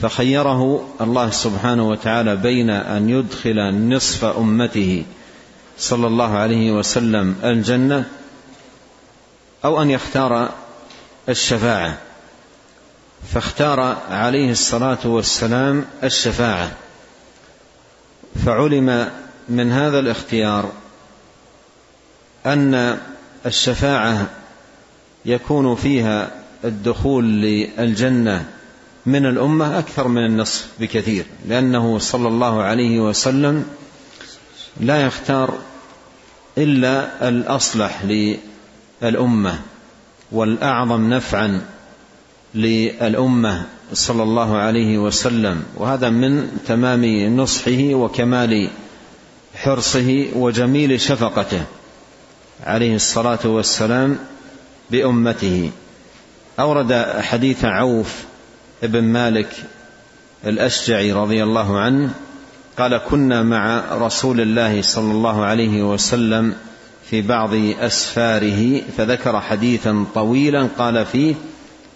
فخيره 0.00 0.88
الله 1.00 1.30
سبحانه 1.30 1.88
وتعالى 1.88 2.36
بين 2.36 2.70
أن 2.70 3.10
يدخل 3.10 3.88
نصف 3.88 4.24
أمته 4.24 5.04
صلى 5.78 6.06
الله 6.06 6.36
عليه 6.36 6.72
وسلم 6.72 7.36
الجنة 7.44 8.04
أو 9.64 9.82
أن 9.82 9.90
يختار 9.90 10.52
الشفاعة. 11.28 11.98
فاختار 13.30 13.80
عليه 14.10 14.50
الصلاة 14.50 14.98
والسلام 15.04 15.84
الشفاعة. 16.04 16.70
فعلم 18.46 19.10
من 19.48 19.72
هذا 19.72 19.98
الاختيار 19.98 20.72
أن 22.46 22.98
الشفاعة 23.46 24.26
يكون 25.24 25.74
فيها 25.74 26.30
الدخول 26.64 27.24
للجنة 27.24 28.48
من 29.06 29.26
الأمة 29.26 29.78
أكثر 29.78 30.08
من 30.08 30.26
النصف 30.26 30.68
بكثير 30.80 31.24
لأنه 31.48 31.98
صلى 31.98 32.28
الله 32.28 32.62
عليه 32.62 33.00
وسلم 33.00 33.66
لا 34.80 35.06
يختار 35.06 35.58
إلا 36.58 37.28
الأصلح 37.28 38.02
للأمة 39.02 39.60
والأعظم 40.32 41.14
نفعا 41.14 41.60
للأمة 42.54 43.66
صلى 43.92 44.22
الله 44.22 44.56
عليه 44.56 44.98
وسلم 44.98 45.62
وهذا 45.76 46.10
من 46.10 46.58
تمام 46.66 47.04
نصحه 47.36 47.94
وكمال 47.94 48.68
حرصه 49.54 50.26
وجميل 50.34 51.00
شفقته 51.00 51.62
عليه 52.64 52.94
الصلاة 52.94 53.38
والسلام 53.44 54.18
بأمته. 54.90 55.70
أورد 56.60 57.06
حديث 57.20 57.64
عوف 57.64 58.24
بن 58.82 59.04
مالك 59.04 59.48
الأشجعي 60.46 61.12
رضي 61.12 61.42
الله 61.42 61.80
عنه 61.80 62.10
قال 62.78 62.96
كنا 62.96 63.42
مع 63.42 63.84
رسول 63.92 64.40
الله 64.40 64.82
صلى 64.82 65.12
الله 65.12 65.44
عليه 65.44 65.82
وسلم 65.92 66.54
في 67.10 67.22
بعض 67.22 67.54
أسفاره 67.80 68.80
فذكر 68.96 69.40
حديثا 69.40 70.06
طويلا 70.14 70.68
قال 70.78 71.06
فيه 71.06 71.34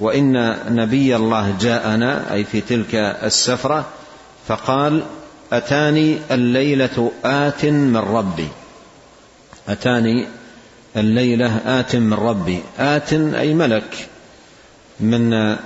وإن 0.00 0.56
نبي 0.68 1.16
الله 1.16 1.56
جاءنا 1.60 2.32
أي 2.32 2.44
في 2.44 2.60
تلك 2.60 2.94
السفرة 2.94 3.84
فقال 4.48 5.02
أتاني 5.52 6.18
الليلة 6.30 7.12
آت 7.24 7.64
من 7.64 7.96
ربي. 7.96 8.48
أتاني 9.68 10.26
الليلة 10.96 11.60
آت 11.66 11.96
من 11.96 12.14
ربي. 12.14 12.60
آت 12.78 13.12
أي 13.12 13.54
ملك 13.54 14.08
من 15.00 15.56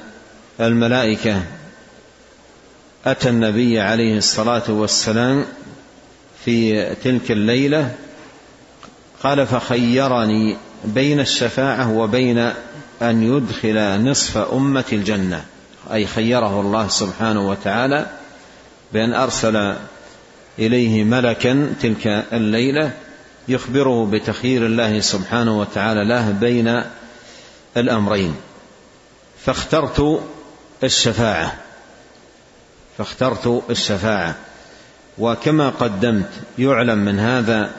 الملائكة. 0.61 1.43
أتى 3.07 3.29
النبي 3.29 3.81
عليه 3.81 4.19
الصلاة 4.19 4.63
والسلام 4.69 5.45
في 6.45 6.85
تلك 6.95 7.31
الليلة 7.31 7.95
قال 9.23 9.47
فخيرني 9.47 10.57
بين 10.85 11.21
الشفاعة 11.21 11.93
وبين 11.93 12.53
أن 13.03 13.23
يدخل 13.23 14.05
نصف 14.05 14.39
أمة 14.39 14.85
الجنة 14.93 15.45
أي 15.93 16.07
خيره 16.07 16.61
الله 16.61 16.89
سبحانه 16.89 17.49
وتعالى 17.49 18.07
بأن 18.93 19.15
أرسل 19.15 19.75
إليه 20.59 21.05
ملكا 21.05 21.75
تلك 21.83 22.07
الليلة 22.33 22.93
يخبره 23.49 24.07
بتخيير 24.07 24.67
الله 24.67 25.01
سبحانه 25.01 25.61
وتعالى 25.61 26.05
له 26.05 26.31
بين 26.31 26.83
الأمرين. 27.77 28.35
فاخترت 29.45 30.23
الشفاعة 30.85 31.55
فاخترت 32.99 33.63
الشفاعة. 33.71 34.35
وكما 35.19 35.69
قدمت 35.69 36.31
يعلم 36.59 36.99
من 36.99 37.19
هذا 37.19 37.71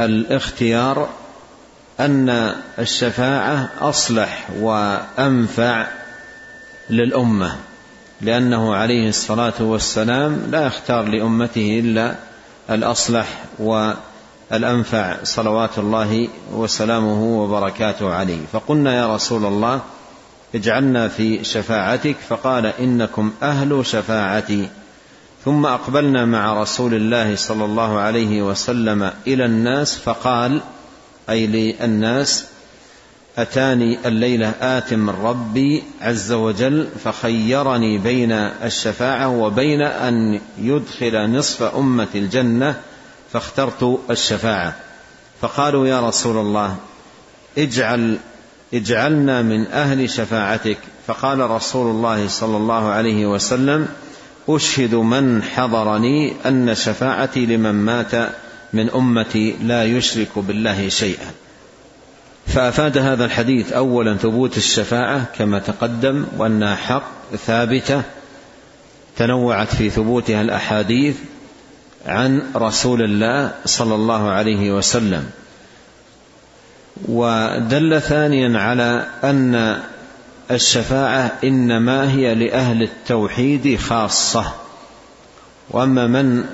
الاختيار 0.00 1.08
أن 2.00 2.54
الشفاعة 2.78 3.70
أصلح 3.80 4.48
وأنفع 4.60 5.86
للأمة 6.90 7.56
لأنه 8.20 8.74
عليه 8.74 9.08
الصلاة 9.08 9.54
والسلام 9.60 10.42
لا 10.50 10.66
يختار 10.66 11.04
لأمته 11.04 11.80
إلا 11.84 12.14
الأصلح 12.70 13.44
والأنفع 13.58 15.16
صلوات 15.24 15.78
الله 15.78 16.28
وسلامه 16.52 17.22
وبركاته 17.22 18.14
عليه. 18.14 18.40
فقلنا 18.52 18.96
يا 18.96 19.14
رسول 19.14 19.44
الله 19.44 19.80
اجعلنا 20.54 21.08
في 21.08 21.44
شفاعتك 21.44 22.16
فقال 22.28 22.66
إنكم 22.66 23.32
أهل 23.42 23.86
شفاعتي. 23.86 24.68
ثم 25.44 25.66
أقبلنا 25.66 26.24
مع 26.24 26.62
رسول 26.62 26.94
الله 26.94 27.36
صلى 27.36 27.64
الله 27.64 27.98
عليه 27.98 28.42
وسلم 28.42 29.10
إلى 29.26 29.44
الناس 29.44 29.98
فقال 29.98 30.60
أي 31.30 31.46
للناس 31.46 32.44
أتاني 33.38 33.98
الليلة 34.08 34.54
آت 34.60 34.94
من 34.94 35.10
ربي 35.10 35.82
عز 36.00 36.32
وجل 36.32 36.88
فخيرني 37.04 37.98
بين 37.98 38.32
الشفاعة 38.32 39.28
وبين 39.28 39.82
أن 39.82 40.40
يدخل 40.58 41.30
نصف 41.30 41.62
أمة 41.62 42.08
الجنة 42.14 42.80
فاخترت 43.32 44.00
الشفاعة. 44.10 44.76
فقالوا 45.40 45.86
يا 45.86 46.08
رسول 46.08 46.38
الله 46.38 46.76
اجعل 47.58 48.18
اجعلنا 48.74 49.42
من 49.42 49.66
أهل 49.66 50.10
شفاعتك. 50.10 50.78
فقال 51.06 51.50
رسول 51.50 51.90
الله 51.90 52.28
صلى 52.28 52.56
الله 52.56 52.88
عليه 52.88 53.26
وسلم 53.26 53.88
أشهد 54.48 54.94
من 54.94 55.42
حضرني 55.42 56.32
أن 56.46 56.74
شفاعتي 56.74 57.46
لمن 57.46 57.72
مات 57.72 58.12
من 58.76 58.90
أمتي 58.90 59.56
لا 59.62 59.84
يشرك 59.84 60.38
بالله 60.38 60.88
شيئا. 60.88 61.30
فأفاد 62.46 62.98
هذا 62.98 63.24
الحديث 63.24 63.72
اولا 63.72 64.16
ثبوت 64.16 64.56
الشفاعة 64.56 65.24
كما 65.38 65.58
تقدم 65.58 66.26
وانها 66.38 66.76
حق 66.76 67.34
ثابتة 67.46 68.02
تنوعت 69.16 69.74
في 69.74 69.90
ثبوتها 69.90 70.40
الأحاديث 70.42 71.16
عن 72.06 72.42
رسول 72.56 73.02
الله 73.02 73.54
صلى 73.64 73.94
الله 73.94 74.30
عليه 74.30 74.72
وسلم. 74.72 75.30
ودل 77.08 78.02
ثانيا 78.02 78.58
على 78.58 79.06
أن 79.24 79.80
الشفاعة 80.50 81.32
إنما 81.44 82.12
هي 82.12 82.34
لأهل 82.34 82.82
التوحيد 82.82 83.78
خاصة. 83.78 84.52
وأما 85.70 86.06
من 86.06 86.44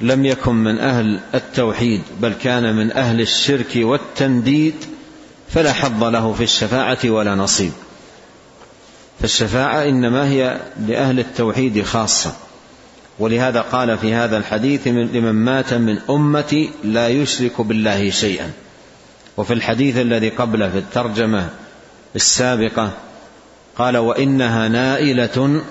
لم 0.00 0.24
يكن 0.26 0.54
من 0.54 0.78
أهل 0.78 1.20
التوحيد 1.34 2.02
بل 2.20 2.32
كان 2.32 2.76
من 2.76 2.92
أهل 2.92 3.20
الشرك 3.20 3.72
والتنديد 3.76 4.74
فلا 5.48 5.72
حظ 5.72 6.04
له 6.04 6.32
في 6.32 6.44
الشفاعة 6.44 6.98
ولا 7.04 7.34
نصيب. 7.34 7.72
فالشفاعة 9.20 9.84
إنما 9.88 10.28
هي 10.28 10.60
لأهل 10.86 11.18
التوحيد 11.18 11.82
خاصة. 11.82 12.32
ولهذا 13.18 13.60
قال 13.60 13.98
في 13.98 14.14
هذا 14.14 14.36
الحديث 14.36 14.86
لمن 14.86 15.32
مات 15.32 15.74
من 15.74 15.98
امتي 16.10 16.70
لا 16.84 17.08
يشرك 17.08 17.60
بالله 17.60 18.10
شيئا. 18.10 18.50
وفي 19.36 19.52
الحديث 19.52 19.96
الذي 19.96 20.28
قبله 20.28 20.70
في 20.70 20.78
الترجمة 20.78 21.48
السابقة 22.16 22.90
قال 23.78 23.96
وإنها 23.96 24.68
نائلة 24.68 25.62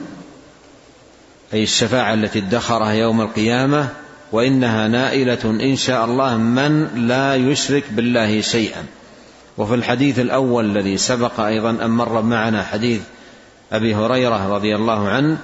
أي 1.53 1.63
الشفاعة 1.63 2.13
التي 2.13 2.39
ادخرها 2.39 2.91
يوم 2.91 3.21
القيامة 3.21 3.89
وإنها 4.33 4.87
نائلة 4.87 5.45
إن 5.45 5.75
شاء 5.75 6.05
الله 6.05 6.37
من 6.37 6.87
لا 7.07 7.35
يشرك 7.35 7.83
بالله 7.91 8.41
شيئا. 8.41 8.85
وفي 9.57 9.75
الحديث 9.75 10.19
الأول 10.19 10.65
الذي 10.65 10.97
سبق 10.97 11.39
أيضا 11.39 11.69
أن 11.69 11.89
مر 11.89 12.21
معنا 12.21 12.63
حديث 12.63 13.01
أبي 13.71 13.95
هريرة 13.95 14.55
رضي 14.55 14.75
الله 14.75 15.09
عنه 15.09 15.37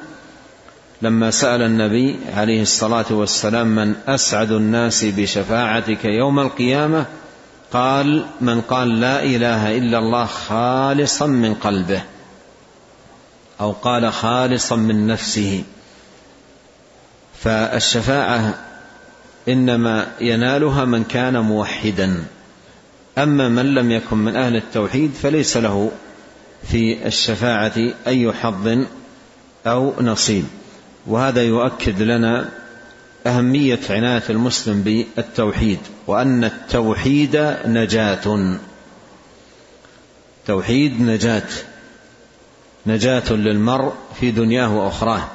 لما 1.01 1.31
سأل 1.31 1.61
النبي 1.61 2.19
عليه 2.35 2.61
الصلاة 2.61 3.05
والسلام 3.11 3.67
من 3.67 3.95
أسعد 4.07 4.51
الناس 4.51 5.05
بشفاعتك 5.05 6.05
يوم 6.05 6.39
القيامة 6.39 7.05
قال 7.73 8.25
من 8.41 8.61
قال 8.61 8.99
لا 8.99 9.23
إله 9.23 9.77
إلا 9.77 9.99
الله 9.99 10.25
خالصا 10.25 11.25
من 11.25 11.53
قلبه 11.53 12.01
أو 13.61 13.71
قال 13.71 14.13
خالصا 14.13 14.75
من 14.75 15.07
نفسه. 15.07 15.63
فالشفاعة 17.39 18.68
إنما 19.47 20.07
ينالها 20.21 20.85
من 20.85 21.03
كان 21.03 21.39
موحدا. 21.39 22.23
أما 23.17 23.49
من 23.49 23.73
لم 23.73 23.91
يكن 23.91 24.17
من 24.17 24.35
أهل 24.35 24.55
التوحيد 24.55 25.11
فليس 25.13 25.57
له 25.57 25.91
في 26.71 27.07
الشفاعة 27.07 27.73
أي 28.07 28.33
حظ 28.33 28.77
أو 29.67 29.93
نصيب. 30.01 30.45
وهذا 31.07 31.43
يؤكد 31.43 32.01
لنا 32.01 32.49
أهمية 33.27 33.79
عناية 33.89 34.23
المسلم 34.29 34.81
بالتوحيد 34.81 35.79
وأن 36.07 36.43
التوحيد 36.43 37.55
نجاة. 37.65 38.57
توحيد 40.47 41.01
نجاة. 41.01 41.47
نجاة 42.87 43.33
للمرء 43.33 43.93
في 44.19 44.31
دنياه 44.31 44.75
وأخراه. 44.75 45.27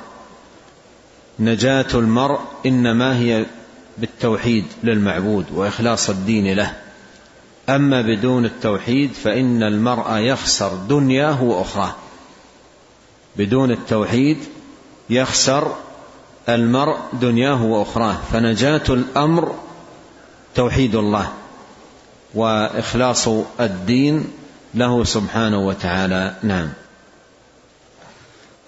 نجاة 1.38 1.87
المرء 1.95 2.40
إنما 2.67 3.19
هي 3.19 3.47
بالتوحيد 3.98 4.64
للمعبود 4.83 5.46
وإخلاص 5.52 6.11
الدين 6.11 6.57
له. 6.57 6.72
أما 7.68 8.02
بدون 8.02 8.44
التوحيد 8.44 9.12
فإن 9.12 9.62
المرء 9.62 10.16
يخسر 10.16 10.74
دنياه 10.74 11.42
واخراه 11.42 11.94
بدون 13.37 13.70
التوحيد 13.70 14.38
يخسر 15.11 15.74
المرء 16.48 16.96
دنياه 17.12 17.64
واخراه 17.64 18.16
فنجاة 18.33 18.83
الأمر 18.88 19.54
توحيد 20.54 20.94
الله 20.94 21.33
وإخلاص 22.35 23.28
الدين 23.61 24.24
له 24.74 25.04
سبحانه 25.04 25.66
وتعالى. 25.66 26.35
نعم. 26.42 26.68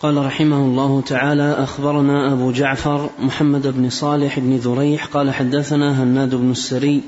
قال 0.03 0.27
رحمه 0.27 0.57
الله 0.57 1.01
تعالى 1.01 1.53
أخبرنا 1.53 2.33
أبو 2.33 2.53
جعفر 2.53 3.11
محمد 3.19 3.67
بن 3.67 3.91
صالح 3.91 4.39
بن 4.39 4.57
ذريح 4.57 5.07
قال 5.07 5.35
حدثنا 5.35 6.03
هناد 6.03 6.35
بن 6.35 6.51
السري 6.51 7.03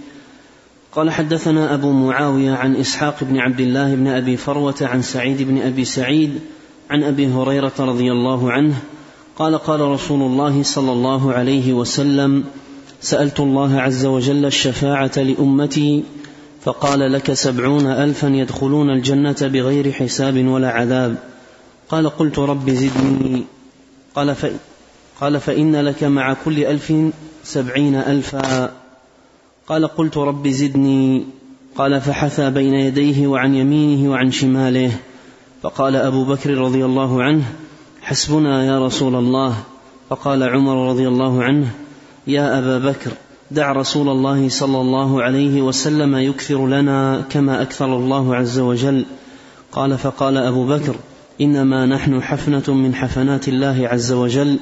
قال 0.93 1.11
حدثنا 1.11 1.75
أبو 1.75 1.93
معاوية 1.93 2.53
عن 2.53 2.77
إسحاق 2.77 3.17
بن 3.25 3.39
عبد 3.39 3.61
الله 3.61 3.95
بن 3.95 4.07
أبي 4.07 4.37
فروة 4.37 4.75
عن 4.81 5.03
سعيد 5.03 5.43
بن 5.43 5.63
أبي 5.63 5.85
سعيد 5.85 6.41
عن 6.91 7.03
أبي 7.03 7.27
هريرة 7.27 7.73
رضي 7.79 8.13
الله 8.13 8.53
عنه 8.53 8.75
قال 9.37 9.59
قال 9.59 9.81
رسول 9.81 10.23
الله 10.23 10.63
صلى 10.63 10.93
الله 10.93 11.33
عليه 11.33 11.73
وسلم 11.73 12.45
سألت 13.01 13.41
الله 13.41 13.81
عز 13.81 14.07
وجل 14.07 14.47
الشفاعة 14.47 15.19
لأمتي 15.19 16.05
فقال 16.63 17.13
لك 17.13 17.33
سبعون 17.33 17.87
الفا 17.87 18.27
يدخلون 18.27 18.91
الجنة 18.91 19.37
بغير 19.43 19.93
حساب 19.93 20.47
ولا 20.47 20.71
عذاب. 20.71 21.17
قال 21.89 22.09
قلت 22.09 22.39
رب 22.39 22.71
زدني 22.71 23.45
قال, 24.15 24.35
ف... 24.35 24.47
قال 25.21 25.41
فإن 25.41 25.77
لك 25.77 26.05
مع 26.05 26.35
كل 26.45 26.65
ألف 26.65 26.93
سبعين 27.45 27.95
ألفا. 27.95 28.73
قال 29.67 29.87
قلت 29.87 30.17
رب 30.17 30.49
زدني. 30.49 31.25
قال 31.77 32.01
فحثى 32.01 32.51
بين 32.51 32.75
يديه 32.75 33.27
وعن 33.27 33.55
يمينه 33.55 34.11
وعن 34.11 34.31
شماله. 34.31 34.93
فقال 35.63 35.97
أبو 35.97 36.25
بكر 36.25 36.51
رضي 36.51 36.85
الله 36.85 37.23
عنه 37.23 37.45
حسبنا 38.03 38.65
يا 38.65 38.87
رسول 38.87 39.15
الله. 39.15 39.55
فقال 40.11 40.43
عمر 40.43 40.89
رضي 40.89 41.09
الله 41.09 41.43
عنه 41.43 41.71
يا 42.27 42.59
أبا 42.59 42.79
بكر 42.79 43.13
دع 43.51 43.73
رسول 43.73 44.09
الله 44.09 44.49
صلى 44.49 44.81
الله 44.81 45.23
عليه 45.23 45.63
وسلم 45.63 46.17
يكثر 46.17 46.67
لنا 46.67 47.25
كما 47.31 47.63
أكثر 47.63 47.97
الله 47.97 48.37
عز 48.37 48.59
وجل. 48.59 49.05
قال 49.73 49.99
فقال 49.99 50.37
أبو 50.37 50.67
بكر 50.67 50.97
إنما 51.41 51.87
نحن 51.87 52.23
حفنة 52.23 52.75
من 52.75 52.95
حفنات 52.95 53.49
الله 53.49 53.89
عز 53.89 54.13
وجل. 54.13 54.59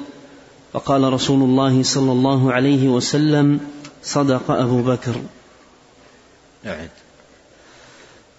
فقال 0.72 1.12
رسول 1.12 1.42
الله 1.42 1.82
صلى 1.82 2.12
الله 2.12 2.52
عليه 2.52 2.88
وسلم 2.88 3.60
صدق 4.02 4.50
أبو 4.50 4.82
بكر. 4.82 5.14
أعد 6.66 6.88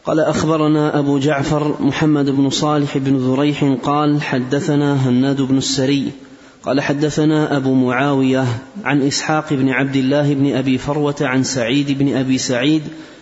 قال 0.06 0.20
أخبرنا 0.20 1.00
أبو 1.00 1.20
جعفر 1.20 1.76
محمد 1.80 2.30
بن 2.30 2.50
صالح 2.50 2.98
بن 2.98 3.18
ذريح 3.18 3.76
قال 3.84 4.22
حدثنا 4.22 5.10
هناد 5.10 5.42
بن 5.42 5.58
السري. 5.58 6.12
قال 6.64 6.82
حدثنا 6.82 7.58
أبو 7.58 7.74
معاوية 7.74 8.46
عن 8.84 9.02
إسحاق 9.02 9.54
بن 9.54 9.70
عبد 9.70 9.96
الله 9.96 10.34
بن 10.34 10.56
أبي 10.56 10.78
فروة 10.78 11.16
عن 11.22 11.44
سعيد 11.44 11.92
بن 11.92 12.18
أبي 12.18 12.38
سعيد 12.38 12.82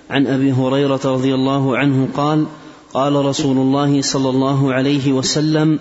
عن 0.09 0.27
أبي 0.27 0.51
هريرة 0.51 1.01
رضي 1.05 1.33
الله 1.33 1.77
عنه 1.77 2.07
قال 2.13 2.45
قال 2.95 3.25
رسول 3.25 3.57
الله 3.57 4.01
صلى 4.01 4.29
الله 4.29 4.73
عليه 4.73 5.13
وسلم 5.13 5.79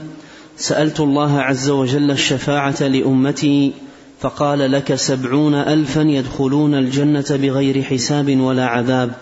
سألت 0.56 1.00
الله 1.00 1.40
عز 1.40 1.70
وجل 1.70 2.10
الشفاعة 2.10 2.82
لأمتي 2.82 3.72
فقال 4.20 4.72
لك 4.72 4.94
سبعون 4.94 5.54
ألفا 5.54 6.00
يدخلون 6.00 6.74
الجنة 6.74 7.24
بغير 7.30 7.82
حساب 7.82 8.40
ولا 8.40 8.66
عذاب. 8.66 9.14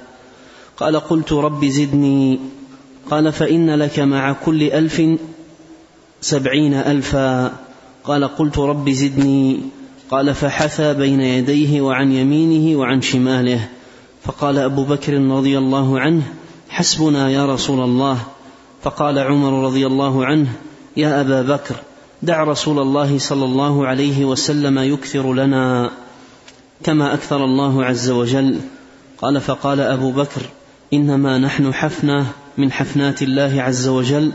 قال 0.76 0.96
قلت 0.96 1.32
رب 1.32 1.64
زدني. 1.64 2.40
قال 3.10 3.32
فإن 3.32 3.70
لك 3.70 3.98
مع 3.98 4.32
كل 4.32 4.62
ألف 4.62 5.02
سبعين 6.20 6.74
ألفا. 6.74 7.52
قال 8.04 8.24
قلت 8.24 8.58
رب 8.58 8.90
زدني. 8.90 9.60
قال 10.10 10.34
فحثى 10.34 10.94
بين 10.94 11.20
يديه 11.20 11.80
وعن 11.80 12.12
يمينه 12.12 12.78
وعن 12.78 13.02
شماله. 13.02 13.68
فقال 14.24 14.58
أبو 14.58 14.84
بكر 14.84 15.12
رضي 15.12 15.58
الله 15.58 16.00
عنه 16.00 16.22
حسبنا 16.72 17.30
يا 17.30 17.46
رسول 17.46 17.80
الله. 17.84 18.18
فقال 18.82 19.18
عمر 19.18 19.64
رضي 19.64 19.86
الله 19.86 20.26
عنه 20.26 20.52
يا 20.96 21.20
أبا 21.20 21.42
بكر 21.42 21.76
دع 22.22 22.42
رسول 22.42 22.78
الله 22.78 23.18
صلى 23.18 23.44
الله 23.44 23.86
عليه 23.86 24.24
وسلم 24.24 24.78
يكثر 24.78 25.32
لنا. 25.32 25.90
كما 26.84 27.14
أكثر 27.14 27.44
الله 27.44 27.84
عز 27.84 28.10
وجل. 28.10 28.60
قال 29.22 29.40
فقال 29.40 29.80
أبو 29.80 30.10
بكر 30.12 30.42
إنما 30.92 31.38
نحن 31.38 31.74
حفنة 31.74 32.26
من 32.58 32.72
حفنات 32.72 33.22
الله 33.22 33.62
عز 33.62 33.88
وجل. 33.88 34.32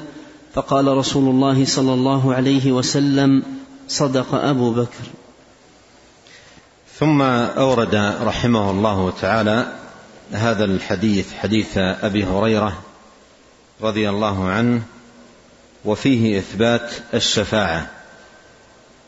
فقال 0.54 0.88
رسول 0.88 1.30
الله 1.30 1.66
صلى 1.66 1.94
الله 1.94 2.34
عليه 2.34 2.72
وسلم 2.72 3.44
صدق 3.88 4.36
أبو 4.36 4.72
بكر. 4.72 5.06
ثم 7.00 7.22
أورد 7.22 7.96
رحمه 8.22 8.72
الله 8.72 9.14
تعالى 9.22 9.87
هذا 10.32 10.66
الحديث 10.66 11.34
حديث 11.34 11.78
أبي 11.78 12.24
هريرة 12.24 12.78
رضي 13.82 14.10
الله 14.10 14.50
عنه 14.50 14.82
وفيه 15.86 16.40
إثبات 16.40 16.92
الشفاعة. 17.14 17.90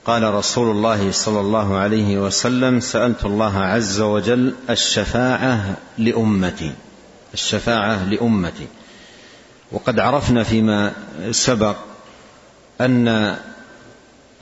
قال 0.06 0.34
رسول 0.34 0.72
الله 0.72 1.12
صلى 1.12 1.40
الله 1.40 1.78
عليه 1.78 2.18
وسلم 2.18 2.80
سألت 2.80 3.26
الله 3.26 3.58
عز 3.58 4.02
وجل 4.02 4.54
الشفاعة 4.70 5.76
لأمتي 5.98 6.74
الشفاعة 7.34 8.04
لأمتي. 8.04 8.68
وقد 9.72 10.00
عرفنا 10.00 10.44
فيما 10.44 10.94
سبق 11.32 11.76
أن 12.82 13.38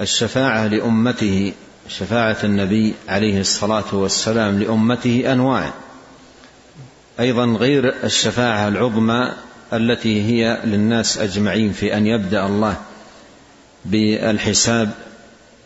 الشفاعة 0.01 0.67
لأمته 0.67 1.53
شفاعة 1.89 2.37
النبي 2.43 2.93
عليه 3.09 3.39
الصلاة 3.39 3.95
والسلام 3.95 4.59
لأمته 4.59 5.31
أنواع. 5.31 5.73
أيضا 7.19 7.45
غير 7.45 7.93
الشفاعة 8.03 8.67
العظمى 8.67 9.31
التي 9.73 10.21
هي 10.21 10.61
للناس 10.63 11.17
أجمعين 11.17 11.71
في 11.71 11.97
أن 11.97 12.07
يبدأ 12.07 12.45
الله 12.45 12.75
بالحساب 13.85 14.91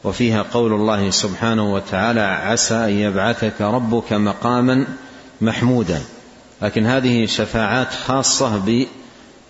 وفيها 0.04 0.42
قول 0.42 0.74
الله 0.74 1.10
سبحانه 1.10 1.74
وتعالى 1.74 2.22
عسى 2.22 2.76
أن 2.76 2.90
يبعثك 2.90 3.62
ربك 3.62 4.14
مقاما 4.14 4.86
محمودا. 5.42 6.02
لكن 6.62 6.86
هذه 6.86 7.26
شفاعات 7.26 7.94
خاصة 7.94 8.86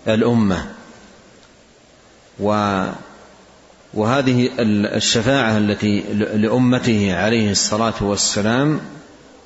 بالأمة. 0.06 0.66
و 2.40 2.82
وهذه 3.94 4.50
الشفاعة 4.96 5.58
التي 5.58 6.00
لأمته 6.14 7.14
عليه 7.16 7.50
الصلاة 7.50 7.94
والسلام 8.00 8.80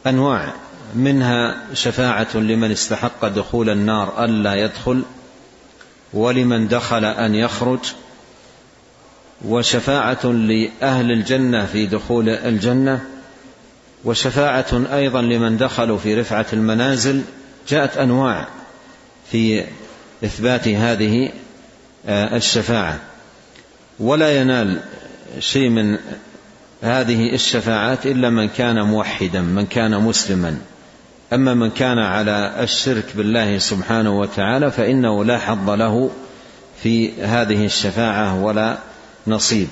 أنواع. 0.07 0.53
منها 0.95 1.57
شفاعة 1.75 2.37
لمن 2.37 2.71
استحق 2.71 3.29
دخول 3.29 3.71
النار 3.71 4.25
ألا 4.25 4.55
يدخل 4.55 5.03
ولمن 6.13 6.69
دخل 6.69 7.05
أن 7.05 7.35
يخرج 7.35 7.79
وشفاعة 9.45 10.27
لأهل 10.27 11.13
الجنة 11.13 11.67
في 11.67 11.87
دخول 11.87 12.29
الجنة 12.29 13.05
وشفاعة 14.05 14.85
أيضا 14.93 15.23
لمن 15.23 15.57
دخلوا 15.57 15.99
في 15.99 16.15
رفعة 16.15 16.47
المنازل 16.53 17.23
جاءت 17.69 17.97
أنواع 17.97 18.49
في 19.31 19.65
إثبات 20.25 20.69
هذه 20.69 21.31
آه، 22.07 22.37
الشفاعة. 22.37 23.01
ولا 23.99 24.41
ينال 24.41 24.81
شيء 25.39 25.69
من 25.69 25.99
هذه 26.83 27.35
الشفاعات 27.35 28.07
إلا 28.07 28.31
من 28.31 28.49
كان 28.49 28.83
موحدا 28.83 29.41
من 29.41 29.67
كان 29.67 30.03
مسلما. 30.03 30.59
أما 31.33 31.55
من 31.55 31.71
كان 31.71 31.99
على 31.99 32.55
الشرك 32.61 33.05
بالله 33.15 33.59
سبحانه 33.59 34.21
وتعالى 34.21 34.71
فإنه 34.71 35.25
لا 35.25 35.39
حظ 35.39 35.71
له 35.71 36.11
في 36.83 37.23
هذه 37.23 37.65
الشفاعة 37.65 38.43
ولا 38.43 38.79
نصيب. 39.27 39.69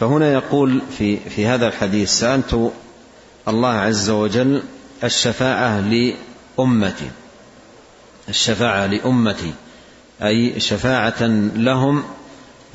فهنا 0.00 0.32
يقول 0.32 0.82
في 0.98 1.16
في 1.16 1.46
هذا 1.46 1.66
الحديث 1.66 2.10
سألت 2.10 2.72
الله 3.48 3.68
عز 3.68 4.10
وجل 4.10 4.62
الشفاعة 5.04 5.80
لأمتي. 5.80 7.10
الشفاعة 8.28 8.86
لأمتي 8.86 9.52
أي 10.22 10.60
شفاعة 10.60 11.22
لهم 11.56 12.02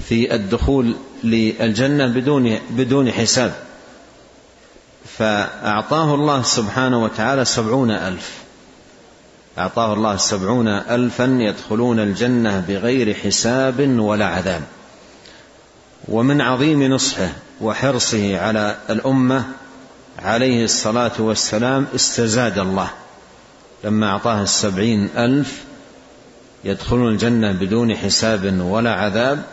في 0.10 0.36
الدخول 0.36 0.96
للجنة 1.24 2.08
بدون 2.08 2.60
بدون 2.70 3.12
حساب. 3.12 3.67
فأعطاه 5.18 6.16
الله 6.16 6.42
سبحانه 6.42 7.04
وتعالى 7.04 7.46
سبعون 7.46 7.92
ألف. 7.92 8.32
أعطاه 9.58 9.94
الله 9.94 10.18
سبعون 10.18 10.68
ألفا 10.68 11.24
يدخلون 11.24 12.00
الجنة 12.00 12.60
بغير 12.68 13.14
حساب 13.14 14.00
ولا 14.00 14.26
عذاب. 14.26 14.62
ومن 16.08 16.42
عظيم 16.42 16.84
نصحه 16.84 17.30
وحرصه 17.62 18.40
على 18.40 18.76
الأمة 18.90 19.44
عليه 20.20 20.64
الصلاة 20.64 21.12
والسلام 21.20 21.88
استزاد 21.96 22.58
الله. 22.58 22.90
لما 23.84 24.10
أعطاه 24.10 24.42
السبعين 24.44 25.10
ألف 25.18 25.64
يدخلون 26.64 27.14
الجنة 27.14 27.52
بدون 27.52 27.96
حساب 27.96 28.60
ولا 28.62 28.94
عذاب 28.94 29.44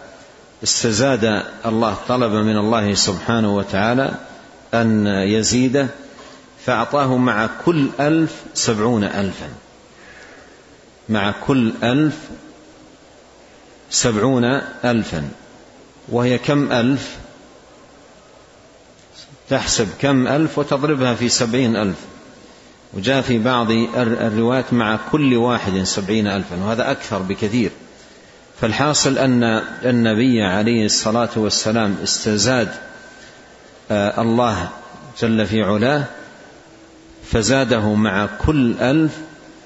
استزاد 0.62 1.42
الله 1.66 1.96
طلب 2.08 2.32
من 2.32 2.56
الله 2.56 2.94
سبحانه 2.94 3.56
وتعالى 3.56 4.14
أن 4.74 5.06
يزيده 5.06 5.88
فأعطاه 6.66 7.16
مع 7.16 7.48
كل 7.64 7.88
ألف 8.00 8.42
سبعون 8.54 9.04
ألفا. 9.04 9.48
مع 11.08 11.34
كل 11.46 11.72
ألف 11.82 12.18
سبعون 13.90 14.44
ألفا. 14.84 15.28
وهي 16.08 16.38
كم 16.38 16.72
ألف؟ 16.72 17.16
تحسب 19.50 19.88
كم 20.00 20.26
ألف 20.26 20.58
وتضربها 20.58 21.14
في 21.14 21.28
سبعين 21.28 21.76
ألف. 21.76 21.96
وجاء 22.94 23.20
في 23.20 23.38
بعض 23.38 23.70
الروايات 23.96 24.72
مع 24.72 24.98
كل 25.12 25.36
واحد 25.36 25.82
سبعين 25.82 26.26
ألفا 26.26 26.56
وهذا 26.64 26.90
أكثر 26.90 27.18
بكثير. 27.18 27.70
فالحاصل 28.60 29.18
أن 29.18 29.44
النبي 29.84 30.42
عليه 30.42 30.86
الصلاة 30.86 31.30
والسلام 31.36 31.96
استزاد 32.02 32.74
الله 33.90 34.68
جل 35.20 35.46
في 35.46 35.62
علاه 35.62 36.04
فزاده 37.30 37.94
مع 37.94 38.28
كل 38.46 38.74
ألف 38.80 39.12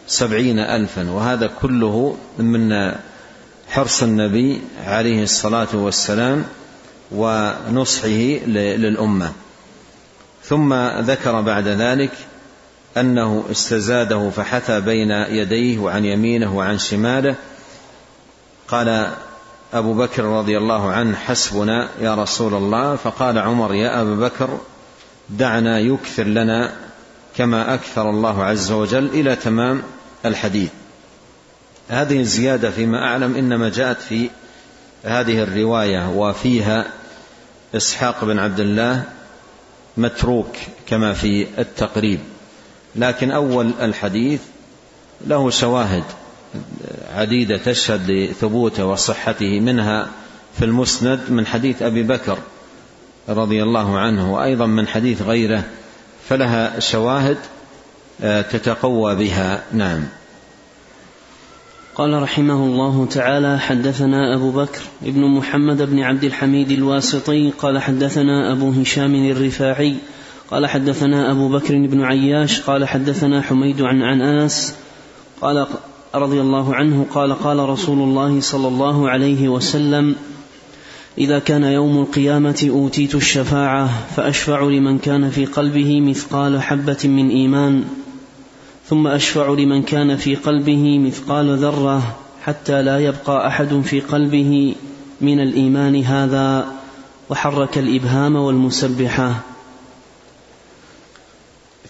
سبعين 0.07 0.59
ألفا 0.59 1.11
وهذا 1.11 1.51
كله 1.63 2.17
من 2.39 2.93
حرص 3.69 4.03
النبي 4.03 4.61
عليه 4.85 5.23
الصلاة 5.23 5.69
والسلام 5.73 6.45
ونصحه 7.13 8.47
للأمة. 8.47 9.33
ثم 10.45 10.75
ذكر 11.01 11.41
بعد 11.41 11.69
ذلك 11.69 12.13
أنه 12.97 13.45
استزاده 13.51 14.31
فحثى 14.31 14.81
بين 14.81 15.11
يديه 15.11 15.79
وعن 15.79 16.05
يمينه 16.05 16.57
وعن 16.57 16.79
شماله 16.79 17.35
قال 18.69 19.13
أبو 19.73 19.95
بكر 19.95 20.25
رضي 20.25 20.59
الله 20.59 20.91
عنه 20.91 21.17
حسبنا 21.17 21.89
يا 22.01 22.15
رسول 22.15 22.55
الله 22.55 22.97
فقال 22.97 23.39
عمر 23.39 23.75
يا 23.75 24.03
أبا 24.03 24.15
بكر 24.15 24.59
دعنا 25.31 25.79
يكثر 25.79 26.25
لنا 26.25 26.73
كما 27.37 27.75
أكثر 27.75 28.11
الله 28.11 28.45
عز 28.45 28.73
وجل 28.73 29.07
إلى 29.07 29.37
تمام 29.37 29.83
الحديث. 30.27 30.71
هذه 31.89 32.21
الزيادة 32.21 32.71
فيما 32.71 33.05
أعلم 33.05 33.35
إنما 33.35 33.69
جاءت 33.69 34.01
في 34.01 34.31
هذه 35.05 35.43
الرواية 35.43 36.09
وفيها 36.09 36.85
إسحاق 37.77 38.25
بن 38.25 38.39
عبد 38.39 38.61
الله 38.61 39.03
متروك 39.97 40.57
كما 40.87 41.13
في 41.15 41.47
التقريب. 41.59 42.21
لكن 42.97 43.31
أول 43.31 43.71
الحديث 43.81 44.41
له 45.27 45.51
شواهد. 45.51 46.05
عديدة 47.15 47.57
تشهد 47.57 48.11
لثبوته 48.11 48.87
وصحته 48.87 49.61
منها 49.61 50.09
في 50.59 50.65
المسند 50.65 51.21
من 51.29 51.47
حديث 51.47 51.83
أبي 51.83 52.03
بكر 52.03 52.39
رضي 53.29 53.63
الله 53.63 53.99
عنه 53.99 54.35
وأيضا 54.35 54.67
من 54.67 54.87
حديث 54.87 55.23
غيره 55.23 55.65
فلها 56.29 56.81
شواهد 56.81 57.37
آه، 58.23 58.43
تتقوى 58.43 59.15
بها. 59.15 59.63
نعم. 59.73 60.05
قال 61.95 62.23
رحمه 62.23 62.65
الله 62.65 63.07
تعالى 63.07 63.59
حدثنا 63.59 64.35
أبو 64.37 64.51
بكر 64.51 64.81
ابن 65.05 65.21
محمد 65.21 65.83
بن 65.83 66.01
عبد 66.01 66.25
الحميد 66.25 66.71
الواسطي 66.71 67.51
قال 67.51 67.79
حدثنا 67.79 68.53
أبو 68.53 68.71
هشام 68.71 69.15
الرفاعي 69.15 69.97
قال 70.51 70.67
حدثنا 70.67 71.31
أبو 71.31 71.49
بكر 71.49 71.87
بن 71.87 72.05
عياش 72.05 72.61
قال 72.61 72.89
حدثنا 72.89 73.43
حميد 73.43 73.83
عن 73.83 74.03
عن 74.03 74.23
أنس 74.23 74.75
قال 75.41 75.67
رضي 76.15 76.41
الله 76.41 76.75
عنه 76.75 77.07
قال 77.15 77.33
قال 77.33 77.69
رسول 77.69 77.99
الله 77.99 78.41
صلى 78.41 78.69
الله 78.69 79.11
عليه 79.11 79.49
وسلم 79.49 80.17
إذا 81.19 81.39
كان 81.39 81.65
يوم 81.65 81.99
القيامة 81.99 82.69
أوتيت 82.71 83.15
الشفاعة 83.15 83.91
فأشفع 84.17 84.63
لمن 84.63 84.99
كان 84.99 85.31
في 85.31 85.47
قلبه 85.47 86.01
مثقال 86.01 86.63
حبة 86.63 86.99
من 87.05 87.31
إيمان 87.31 87.85
ثم 88.89 89.07
أشفع 89.07 89.49
لمن 89.49 89.83
كان 89.83 90.17
في 90.17 90.35
قلبه 90.35 90.99
مثقال 90.99 91.57
ذرة 91.57 92.17
حتى 92.45 92.83
لا 92.83 92.99
يبقى 92.99 93.47
أحد 93.47 93.81
في 93.85 94.01
قلبه 94.01 94.75
من 95.21 95.41
الإيمان 95.41 96.05
هذا 96.05 96.67
وحرك 97.31 97.79
الإبهام 97.79 98.37
والمسبحة. 98.37 99.35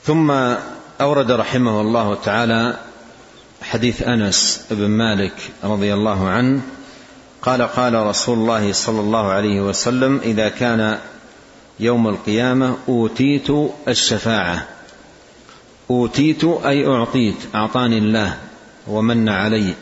ثم 0.03 0.31
أورد 1.01 1.31
رحمه 1.31 1.81
الله 1.81 2.15
تعالى 2.15 2.88
حديث 3.69 4.03
أنس 4.03 4.65
بن 4.71 4.87
مالك 4.87 5.33
رضي 5.65 5.95
الله 5.95 6.29
عنه 6.29 6.61
قال 7.43 7.63
قال 7.63 7.95
رسول 7.95 8.39
الله 8.39 8.73
صلى 8.73 9.01
الله 9.01 9.27
عليه 9.27 9.61
وسلم 9.61 10.21
إذا 10.25 10.49
كان 10.49 10.99
يوم 11.81 12.09
القيامة 12.09 12.77
أوتيت 12.89 13.47
الشفاعة. 13.89 14.69
أوتيت 15.91 16.45
أي 16.45 16.87
أعطيت 16.87 17.37
أعطاني 17.55 17.99
الله 17.99 18.39
ومن 18.87 19.29
علي 19.29 19.75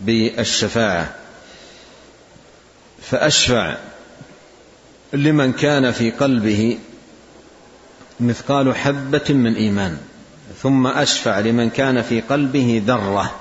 بالشفاعة. 0.00 1.14
فأشفع 3.02 3.76
لمن 5.12 5.52
كان 5.52 5.92
في 5.92 6.10
قلبه 6.10 6.78
مثقال 8.20 8.76
حبة 8.76 9.24
من 9.30 9.54
إيمان. 9.54 9.98
ثم 10.62 10.86
أشفع 10.86 11.40
لمن 11.40 11.70
كان 11.70 12.02
في 12.02 12.20
قلبه 12.20 12.82
ذرة 12.86 13.34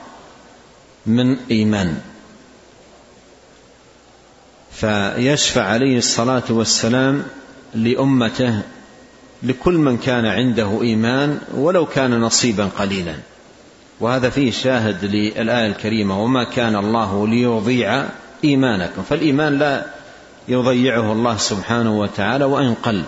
من 1.05 1.37
إيمان. 1.51 1.97
فيشفع 4.71 5.63
عليه 5.63 5.97
الصلاة 5.97 6.43
والسلام 6.49 7.23
لأمته 7.75 8.61
لكل 9.43 9.73
من 9.73 9.97
كان 9.97 10.25
عنده 10.25 10.81
إيمان 10.81 11.39
ولو 11.53 11.85
كان 11.85 12.21
نصيبا 12.21 12.65
قليلا. 12.65 13.15
وهذا 13.99 14.29
فيه 14.29 14.51
شاهد 14.51 15.05
للآية 15.05 15.67
الكريمة 15.67 16.23
وما 16.23 16.43
كان 16.43 16.75
الله 16.75 17.27
ليضيع 17.27 18.05
إيمانكم. 18.43 19.03
فالإيمان 19.09 19.59
لا 19.59 19.85
يضيعه 20.47 21.11
الله 21.11 21.37
سبحانه 21.37 21.99
وتعالى 21.99 22.45
وإن 22.45 22.73
قل. 22.73 23.03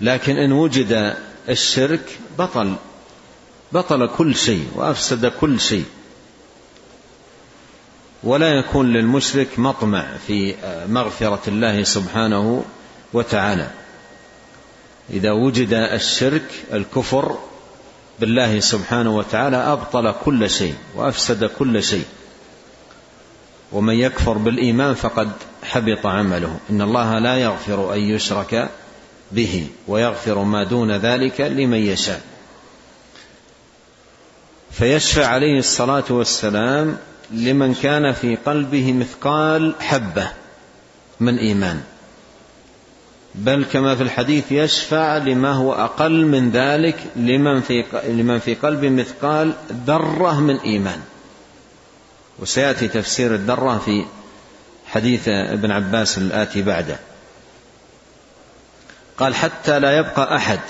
لكن 0.00 0.36
إن 0.36 0.52
وجد 0.52 1.16
الشرك 1.48 2.18
بطل. 2.38 2.74
بطل 3.72 4.08
كل 4.16 4.36
شيء 4.36 4.68
وأفسد 4.74 5.26
كل 5.26 5.60
شيء. 5.60 5.84
ولا 8.22 8.48
يكون 8.48 8.92
للمشرك 8.92 9.58
مطمع 9.58 10.06
في 10.26 10.54
مغفرة 10.88 11.40
الله 11.48 11.82
سبحانه 11.82 12.64
وتعالى. 13.12 13.70
إذا 15.10 15.32
وجد 15.32 15.72
الشرك 15.72 16.64
الكفر 16.72 17.38
بالله 18.20 18.60
سبحانه 18.60 19.16
وتعالى 19.16 19.56
أبطل 19.56 20.14
كل 20.24 20.50
شيء 20.50 20.74
وأفسد 20.94 21.44
كل 21.44 21.82
شيء. 21.82 22.04
ومن 23.72 23.94
يكفر 23.94 24.38
بالإيمان 24.38 24.94
فقد 24.94 25.30
حبط 25.62 26.06
عمله. 26.06 26.58
إن 26.70 26.82
الله 26.82 27.18
لا 27.18 27.36
يغفر 27.36 27.94
أن 27.94 28.00
يشرك 28.00 28.70
به 29.32 29.68
ويغفر 29.88 30.42
ما 30.42 30.64
دون 30.64 30.92
ذلك 30.92 31.40
لمن 31.40 31.78
يشاء. 31.78 32.20
فيشفع 34.70 35.26
عليه 35.26 35.58
الصلاة 35.58 36.04
والسلام 36.10 36.96
لمن 37.30 37.74
كان 37.74 38.12
في 38.12 38.36
قلبه 38.36 38.92
مثقال 38.92 39.74
حبة 39.80 40.30
من 41.20 41.38
إيمان. 41.38 41.80
بل 43.34 43.64
كما 43.72 43.96
في 43.96 44.02
الحديث 44.02 44.52
يشفع 44.52 45.16
لما 45.16 45.52
هو 45.52 45.72
أقل 45.72 46.26
من 46.26 46.50
ذلك 46.50 46.96
لمن 47.16 47.60
في 47.60 47.84
لمن 48.08 48.38
في 48.38 48.54
قلبه 48.54 48.88
مثقال 48.88 49.52
ذرة 49.86 50.40
من 50.40 50.56
إيمان. 50.56 51.00
وسيأتي 52.38 52.88
تفسير 52.88 53.34
الذرة 53.34 53.78
في 53.84 54.04
حديث 54.86 55.28
ابن 55.28 55.70
عباس 55.70 56.18
الآتي 56.18 56.62
بعده. 56.62 56.98
قال 59.18 59.34
حتى 59.34 59.78
لا 59.78 59.98
يبقى 59.98 60.36
أحد 60.36 60.60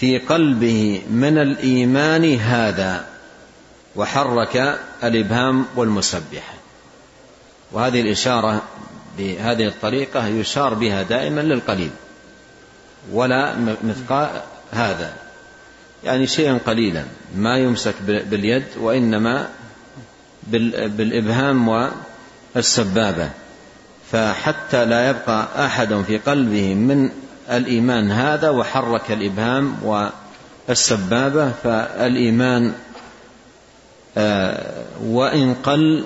في 0.00 0.18
قلبه 0.18 1.02
من 1.10 1.38
الإيمان 1.38 2.34
هذا 2.34 3.06
وحرك 3.96 4.78
الإبهام 5.04 5.66
والمسبحة 5.76 6.54
وهذه 7.72 8.00
الإشارة 8.00 8.62
بهذه 9.18 9.66
الطريقة 9.66 10.26
يشار 10.26 10.74
بها 10.74 11.02
دائما 11.02 11.40
للقليل 11.40 11.90
ولا 13.12 13.56
مثقال 13.84 14.42
هذا. 14.72 15.12
يعني 16.04 16.26
شيئا 16.26 16.58
قليلا 16.66 17.04
ما 17.36 17.58
يمسك 17.58 17.94
باليد 18.06 18.64
وإنما 18.80 19.48
بالإبهام 20.86 21.90
والسبابة. 22.54 23.30
فحتى 24.12 24.84
لا 24.84 25.10
يبقى 25.10 25.66
أحد 25.66 26.02
في 26.06 26.18
قلبه 26.18 26.74
من 26.74 27.10
الإيمان 27.50 28.10
هذا 28.10 28.50
وحرك 28.50 29.12
الإبهام 29.12 29.76
والسبابة 30.68 31.50
فالإيمان 31.50 32.72
آه، 34.18 34.84
وإن 35.02 35.54
قل 35.54 36.04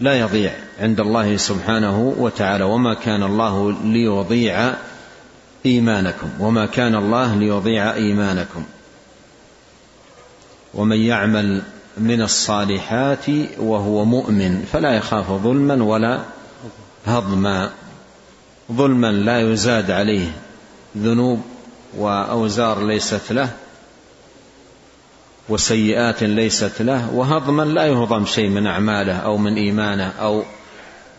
لا 0.00 0.20
يضيع 0.20 0.52
عند 0.80 1.00
الله 1.00 1.36
سبحانه 1.36 2.14
وتعالى. 2.18 2.64
وما 2.64 2.94
كان 2.94 3.22
الله 3.22 3.72
ليضيع 3.84 4.72
إيمانكم 5.66 6.28
وما 6.40 6.66
كان 6.66 6.94
الله 6.94 7.34
ليضيع 7.34 7.94
إيمانكم. 7.94 8.64
ومن 10.74 11.00
يعمل 11.00 11.62
من 11.98 12.22
الصالحات 12.22 13.26
وهو 13.58 14.04
مؤمن 14.04 14.64
فلا 14.72 14.96
يخاف 14.96 15.30
ظلما 15.30 15.84
ولا 15.84 16.20
هضما. 17.06 17.70
ظلما 18.72 19.12
لا 19.12 19.52
يزاد 19.52 19.90
عليه 19.90 20.32
ذنوب 20.98 21.40
وأوزار 21.98 22.86
ليست 22.86 23.32
له 23.32 23.50
وسيئات 25.48 26.22
ليست 26.22 26.82
له 26.82 27.14
وهضما 27.14 27.62
لا 27.62 27.86
يهضم 27.86 28.24
شيء 28.24 28.48
من 28.48 28.66
أعماله 28.66 29.16
أو 29.16 29.36
من 29.36 29.56
إيمانه 29.56 30.08
أو 30.08 30.42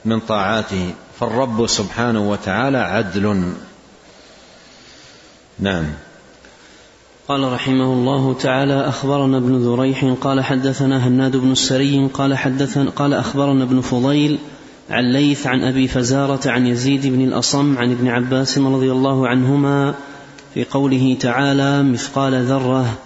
من 0.06 0.20
طاعاته. 0.20 0.94
فالرب 1.20 1.68
سبحانه 1.68 2.30
وتعالى 2.30 2.78
عدل. 2.78 3.54
نعم. 5.60 5.86
قال 7.28 7.54
رحمه 7.54 7.94
الله 7.94 8.34
تعالى 8.34 8.90
أخبرنا 8.90 9.38
ابن 9.38 9.56
ذريح 9.56 10.06
قال 10.22 10.44
حدثنا 10.44 11.08
هناد 11.08 11.38
بن 11.38 11.52
السري 11.52 12.10
قال 12.14 12.38
حدثنا 12.38 12.90
قال 12.90 13.14
أخبرنا 13.14 13.64
ابن 13.64 13.82
فضيل 13.82 14.40
عن 14.90 15.12
ليث 15.12 15.48
عن 15.48 15.64
أبي 15.64 15.88
فزارة 15.88 16.52
عن 16.52 16.68
يزيد 16.68 17.08
بن 17.08 17.22
الأصم 17.22 17.78
عن 17.78 17.92
ابن 17.92 18.08
عباس 18.08 18.58
رضي 18.58 18.92
الله 18.92 19.28
عنهما 19.28 19.96
في 20.54 20.64
قوله 20.64 21.18
تعالى 21.20 21.84
مثقال 21.84 22.46
ذرة 22.46 22.98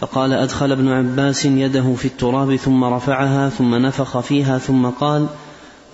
فقال 0.00 0.32
أدخل 0.32 0.72
ابن 0.72 0.88
عباس 0.88 1.44
يده 1.44 1.94
في 1.94 2.04
التراب 2.04 2.56
ثم 2.56 2.84
رفعها 2.84 3.48
ثم 3.48 3.74
نفخ 3.74 4.20
فيها 4.20 4.58
ثم 4.58 4.86
قال 4.86 5.26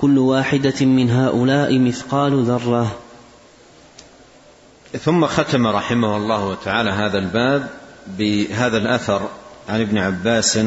كل 0.01 0.19
واحدة 0.19 0.87
من 0.87 1.11
هؤلاء 1.11 1.79
مثقال 1.79 2.43
ذرة 2.43 2.97
ثم 5.01 5.27
ختم 5.27 5.67
رحمه 5.67 6.17
الله 6.17 6.55
تعالى 6.65 6.91
هذا 6.91 7.19
الباب 7.19 7.69
بهذا 8.19 8.79
الأثر 8.79 9.29
عن 9.69 9.81
ابن 9.81 9.99
عباس 9.99 10.59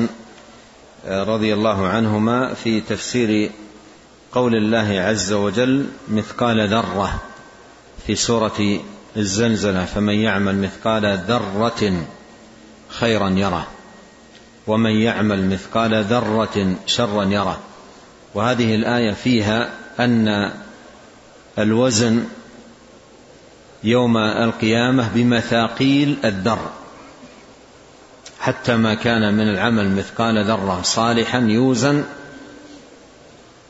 رضي 1.08 1.54
الله 1.54 1.88
عنهما 1.88 2.54
في 2.54 2.82
تفسير 2.82 3.52
قول 4.36 4.56
الله 4.56 5.00
عز 5.02 5.34
وجل 5.34 5.86
مثقال 6.08 6.68
ذرة 6.68 7.22
في 8.08 8.16
سورة 8.16 8.80
الزلزلة 9.18 9.86
فمن 9.86 10.14
يعمل 10.14 10.56
مثقال 10.56 11.18
ذرة 11.28 12.06
خيرا 12.90 13.30
يره 13.30 13.68
ومن 14.68 14.92
يعمل 14.92 15.50
مثقال 15.50 16.04
ذرة 16.04 16.76
شرا 16.86 17.24
يره. 17.24 17.60
وهذه 18.34 18.76
الآية 18.76 19.12
فيها 19.12 19.70
أن 20.00 20.52
الوزن 21.60 22.24
يوم 23.84 24.18
القيامة 24.18 25.10
بمثاقيل 25.16 26.18
الذر 26.26 26.70
حتى 28.40 28.76
ما 28.76 28.94
كان 28.94 29.34
من 29.34 29.50
العمل 29.50 29.92
مثقال 29.96 30.46
ذرة 30.46 30.82
صالحا 30.84 31.40
يوزن 31.40 32.04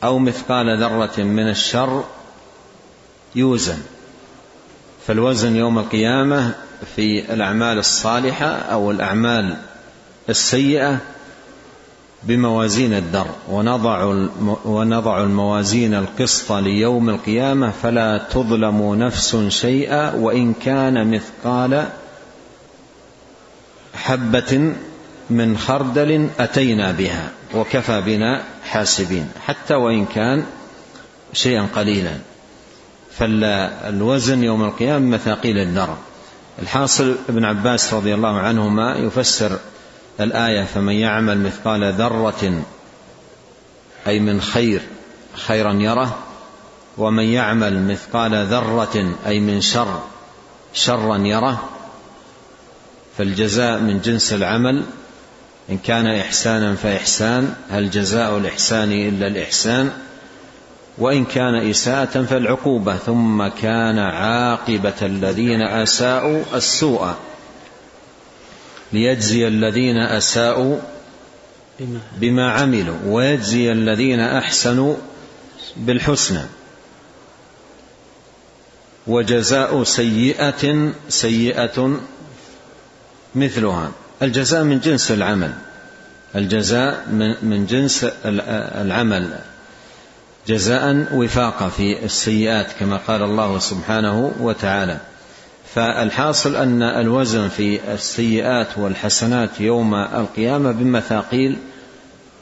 أو 0.05 0.19
مثقال 0.19 0.77
ذرة 0.79 1.23
من 1.23 1.49
الشر 1.49 2.03
يوزن. 3.35 3.77
فالوزن 5.07 5.55
يوم 5.55 5.79
القيامة 5.79 6.51
في 6.95 7.33
الأعمال 7.33 7.77
الصالحة 7.77 8.45
أو 8.45 8.91
الأعمال 8.91 9.57
السيئة 10.29 10.97
بموازين 12.23 12.93
الدر. 12.93 13.27
ونضع 13.49 14.25
ونضع 14.65 15.23
الموازين 15.23 15.93
القسط 15.93 16.51
ليوم 16.51 17.09
القيامة 17.09 17.71
فلا 17.71 18.17
تظلم 18.17 18.95
نفس 18.95 19.35
شيئا 19.35 20.15
وإن 20.15 20.53
كان 20.53 21.11
مثقال 21.11 21.87
حبة 23.93 24.73
من 25.29 25.57
خردل 25.57 26.29
أتينا 26.39 26.91
بها 26.91 27.31
وكفى 27.53 28.01
بنا 28.01 28.43
حاسبين 28.63 29.31
حتى 29.45 29.73
وإن 29.73 30.05
كان 30.05 30.45
شيئا 31.33 31.67
قليلا. 31.75 32.17
فالوزن 33.17 34.43
يوم 34.43 34.63
القيامة 34.63 35.05
مثاقيل 35.05 35.57
الذر 35.57 35.97
الحاصل 36.61 37.15
ابن 37.29 37.45
عباس 37.45 37.93
رضي 37.93 38.13
الله 38.13 38.39
عنهما 38.39 38.95
يفسر 38.95 39.59
الآية 40.19 40.63
فمن 40.63 40.93
يعمل 40.93 41.37
مثقال 41.37 41.93
ذرة 41.93 42.63
أي 44.07 44.19
من 44.19 44.41
خير 44.41 44.81
خيرا 45.33 45.73
يره. 45.73 46.17
ومن 46.97 47.23
يعمل 47.23 47.87
مثقال 47.87 48.45
ذرة 48.45 49.15
أي 49.27 49.39
من 49.39 49.61
شر 49.61 49.99
شرا 50.73 51.17
يره. 51.17 51.69
فالجزاء 53.17 53.79
من 53.79 54.01
جنس 54.01 54.33
العمل 54.33 54.83
إن 55.69 55.77
كان 55.77 56.07
إحسانا 56.07 56.75
فإحسان 56.75 57.53
هل 57.69 57.89
جزاء 57.89 58.37
الإحسان 58.37 58.91
إلا 58.91 59.27
الإحسان؟ 59.27 59.91
وإن 60.97 61.25
كان 61.25 61.55
إساءة 61.69 62.23
فالعقوبة 62.23 62.97
ثم 62.97 63.47
كان 63.47 63.99
عاقبة 63.99 64.93
الذين 65.01 65.61
أساءوا 65.61 66.43
السوء. 66.53 67.13
ليجزي 68.93 69.47
الذين 69.47 69.97
أساءوا 69.97 70.77
بما 72.17 72.51
عملوا 72.51 72.97
ويجزي 73.05 73.71
الذين 73.71 74.19
أحسنوا 74.19 74.95
بالحسنى. 75.77 76.43
وجزاء 79.07 79.83
سيئة 79.83 80.93
سيئة 81.09 81.99
مثلها. 83.35 83.91
الجزاء 84.21 84.63
من 84.63 84.79
جنس 84.79 85.11
العمل. 85.11 85.51
الجزاء 86.35 87.05
من 87.41 87.65
جنس 87.65 88.05
العمل. 88.25 89.39
جزاء 90.47 91.07
وفاقا 91.13 91.69
في 91.69 92.05
السيئات 92.05 92.67
كما 92.79 92.97
قال 92.97 93.23
الله 93.23 93.59
سبحانه 93.59 94.33
وتعالى. 94.39 94.97
فالحاصل 95.75 96.55
أن 96.55 96.81
الوزن 96.83 97.47
في 97.49 97.93
السيئات 97.93 98.77
والحسنات 98.77 99.61
يوم 99.61 99.95
القيامة 99.95 100.71
بمثاقيل 100.71 101.57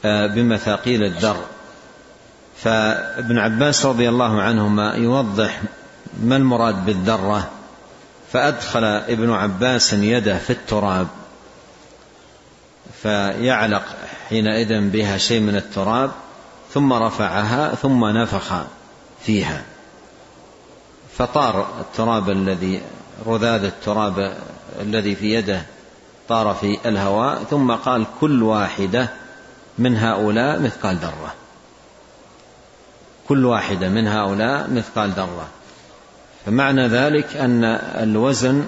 بمثاقيل 0.04 1.04
الذر. 1.04 1.44
فابن 2.62 3.38
عباس 3.38 3.86
رضي 3.86 4.08
الله 4.08 4.42
عنهما 4.42 4.94
يوضح 4.94 5.62
ما 6.22 6.36
المراد 6.36 6.86
بالذرة. 6.86 7.50
فأدخل 8.32 8.84
ابن 8.84 9.30
عباس 9.30 9.92
يده 9.92 10.38
في 10.38 10.50
التراب. 10.50 11.06
فيعلق 13.02 13.82
حينئذ 14.28 14.90
بها 14.90 15.18
شيء 15.18 15.40
من 15.40 15.56
التراب 15.56 16.10
ثم 16.72 16.92
رفعها 16.92 17.74
ثم 17.74 18.04
نفخ 18.04 18.52
فيها. 19.20 19.62
فطار 21.18 21.66
التراب 21.80 22.30
الذي 22.30 22.82
رذاذ 23.26 23.64
التراب 23.64 24.36
الذي 24.80 25.14
في 25.14 25.34
يده 25.34 25.62
طار 26.28 26.54
في 26.54 26.78
الهواء 26.86 27.44
ثم 27.50 27.72
قال 27.72 28.06
كل 28.20 28.42
واحدة 28.42 29.08
من 29.78 29.96
هؤلاء 29.96 30.60
مثقال 30.60 30.96
ذرة. 30.96 31.34
كل 33.28 33.44
واحدة 33.44 33.88
من 33.88 34.08
هؤلاء 34.08 34.70
مثقال 34.70 35.10
ذرة. 35.10 35.48
فمعنى 36.46 36.88
ذلك 36.88 37.36
أن 37.36 37.64
الوزن 38.02 38.64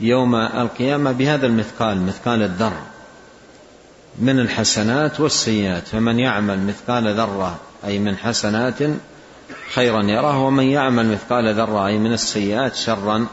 يوم 0.00 0.34
القيامة 0.34 1.12
بهذا 1.12 1.46
المثقال 1.46 2.06
مثقال 2.06 2.42
الذر 2.42 2.72
من 4.20 4.40
الحسنات 4.40 5.20
والسيئات 5.20 5.88
فمن 5.88 6.18
يعمل 6.18 6.66
مثقال 6.66 7.14
ذرة 7.14 7.56
أي 7.84 7.98
من 7.98 8.16
حسنات 8.16 8.78
خيرا 9.74 10.02
يره 10.02 10.42
ومن 10.44 10.64
يعمل 10.64 11.12
مثقال 11.12 11.54
ذرة 11.54 11.86
أي 11.86 11.98
من 11.98 12.12
السيئات 12.12 12.74
شرا 12.74 13.26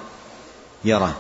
يره. 0.86 1.16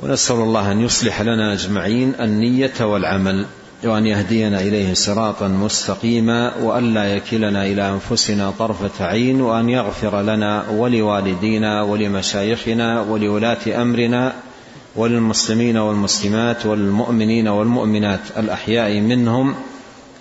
ونسأل 0.00 0.36
الله 0.36 0.72
أن 0.72 0.80
يصلح 0.80 1.20
لنا 1.20 1.52
أجمعين 1.52 2.14
النية 2.20 2.72
والعمل 2.80 3.46
وأن 3.84 4.06
يهدينا 4.06 4.60
إليه 4.60 4.94
صراطا 4.94 5.48
مستقيما 5.48 6.56
وأن 6.56 6.94
لا 6.94 7.16
يكلنا 7.16 7.66
إلى 7.66 7.88
أنفسنا 7.88 8.50
طرفة 8.58 9.04
عين 9.04 9.40
وأن 9.40 9.68
يغفر 9.68 10.22
لنا 10.22 10.68
ولوالدينا 10.70 11.82
ولمشايخنا 11.82 13.00
ولولاة 13.00 13.82
أمرنا 13.82 14.32
وللمسلمين 14.96 15.76
والمسلمات 15.76 16.66
والمؤمنين 16.66 17.48
والمؤمنات 17.48 18.20
الأحياء 18.38 19.00
منهم 19.00 19.54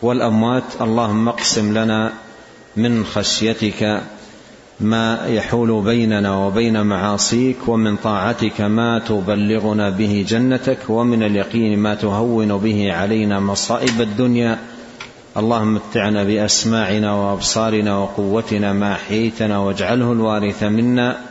والأموات. 0.01 0.63
اللهم 0.81 1.27
اقسم 1.27 1.77
لنا 1.77 2.13
من 2.77 3.05
خشيتك 3.05 4.01
ما 4.79 5.27
يحول 5.27 5.81
بيننا 5.81 6.37
وبين 6.45 6.85
معاصيك 6.85 7.57
ومن 7.67 7.95
طاعتك 7.95 8.61
ما 8.61 8.99
تبلغنا 8.99 9.89
به 9.89 10.25
جنتك 10.27 10.77
ومن 10.89 11.23
اليقين 11.23 11.79
ما 11.79 11.95
تهون 11.95 12.57
به 12.57 12.93
علينا 12.93 13.39
مصائب 13.39 14.01
الدنيا. 14.01 14.59
اللهم 15.37 15.73
متعنا 15.73 16.23
بأسماعنا 16.23 17.13
وأبصارنا 17.13 17.97
وقوتنا 17.97 18.73
ما 18.73 18.93
احييتنا 18.93 19.57
واجعله 19.57 20.11
الوارث 20.11 20.63
منا. 20.63 21.30